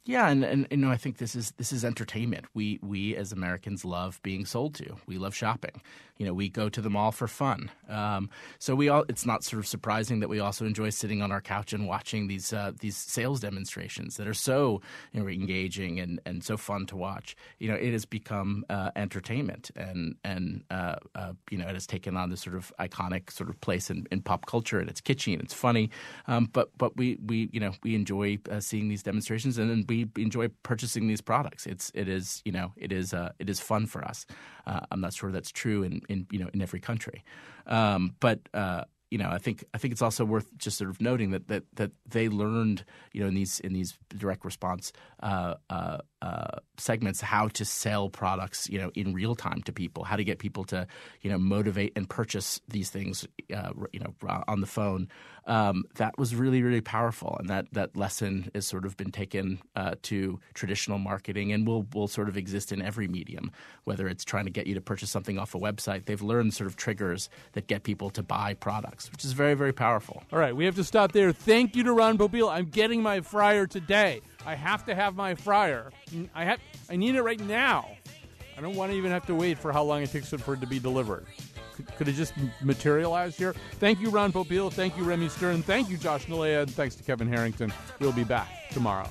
[0.09, 2.47] Yeah, and, and you know, I think this is this is entertainment.
[2.55, 4.97] We we as Americans love being sold to.
[5.07, 5.83] We love shopping.
[6.19, 7.71] You know, we go to the mall for fun.
[7.89, 9.05] Um, so we all.
[9.09, 12.29] It's not sort of surprising that we also enjoy sitting on our couch and watching
[12.29, 14.81] these uh, these sales demonstrations that are so
[15.13, 17.37] you know, engaging and, and so fun to watch.
[17.59, 21.87] You know, it has become uh, entertainment, and and uh, uh, you know, it has
[21.87, 25.01] taken on this sort of iconic sort of place in, in pop culture, and it's
[25.01, 25.91] kitschy and it's funny.
[26.27, 29.85] Um, but but we we you know we enjoy uh, seeing these demonstrations, and then
[29.89, 31.67] we enjoy purchasing these products.
[31.67, 34.27] It's it is you know it is uh, it is fun for us.
[34.91, 37.25] I'm not sure that's true in, in you know in every country,
[37.67, 38.41] um, but.
[38.53, 41.49] Uh, you know, I think I think it's also worth just sort of noting that
[41.49, 42.85] that, that they learned,
[43.15, 44.93] you know, in these in these direct response
[45.23, 50.05] uh, uh, uh, segments how to sell products, you know, in real time to people,
[50.05, 50.87] how to get people to,
[51.23, 54.15] you know, motivate and purchase these things, uh, you know,
[54.49, 55.09] on the phone.
[55.47, 59.61] Um, that was really really powerful, and that that lesson has sort of been taken
[59.77, 63.51] uh, to traditional marketing, and will will sort of exist in every medium,
[63.85, 66.05] whether it's trying to get you to purchase something off a website.
[66.05, 69.73] They've learned sort of triggers that get people to buy products, which is very very
[69.73, 70.23] powerful.
[70.33, 71.33] All right, we have to stop there.
[71.33, 72.51] Thank you to Ron Popeil.
[72.51, 74.21] I'm getting my fryer today.
[74.45, 75.91] I have to have my fryer.
[76.35, 76.61] I have.
[76.91, 77.89] I need it right now.
[78.57, 80.61] I don't want to even have to wait for how long it takes for it
[80.61, 81.27] to be delivered.
[81.77, 83.55] Could, could it just materialize here?
[83.79, 84.73] Thank you, Ron Popeil.
[84.73, 85.63] Thank you, Remy Stern.
[85.63, 86.63] Thank you, Josh Nilaya.
[86.63, 87.73] And thanks to Kevin Harrington.
[88.01, 89.09] We'll be back tomorrow.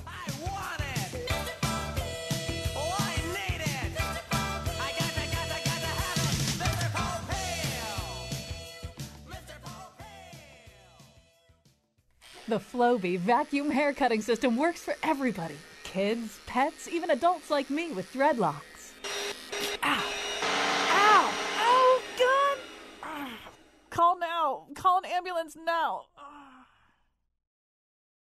[12.48, 15.56] The Flowbee vacuum hair cutting system works for everybody
[15.98, 18.92] kids, pets, even adults like me with dreadlocks.
[19.82, 20.04] Ow!
[20.92, 21.34] Ow!
[21.58, 23.28] Oh, God!
[23.90, 24.66] Call now!
[24.76, 26.04] Call an ambulance now!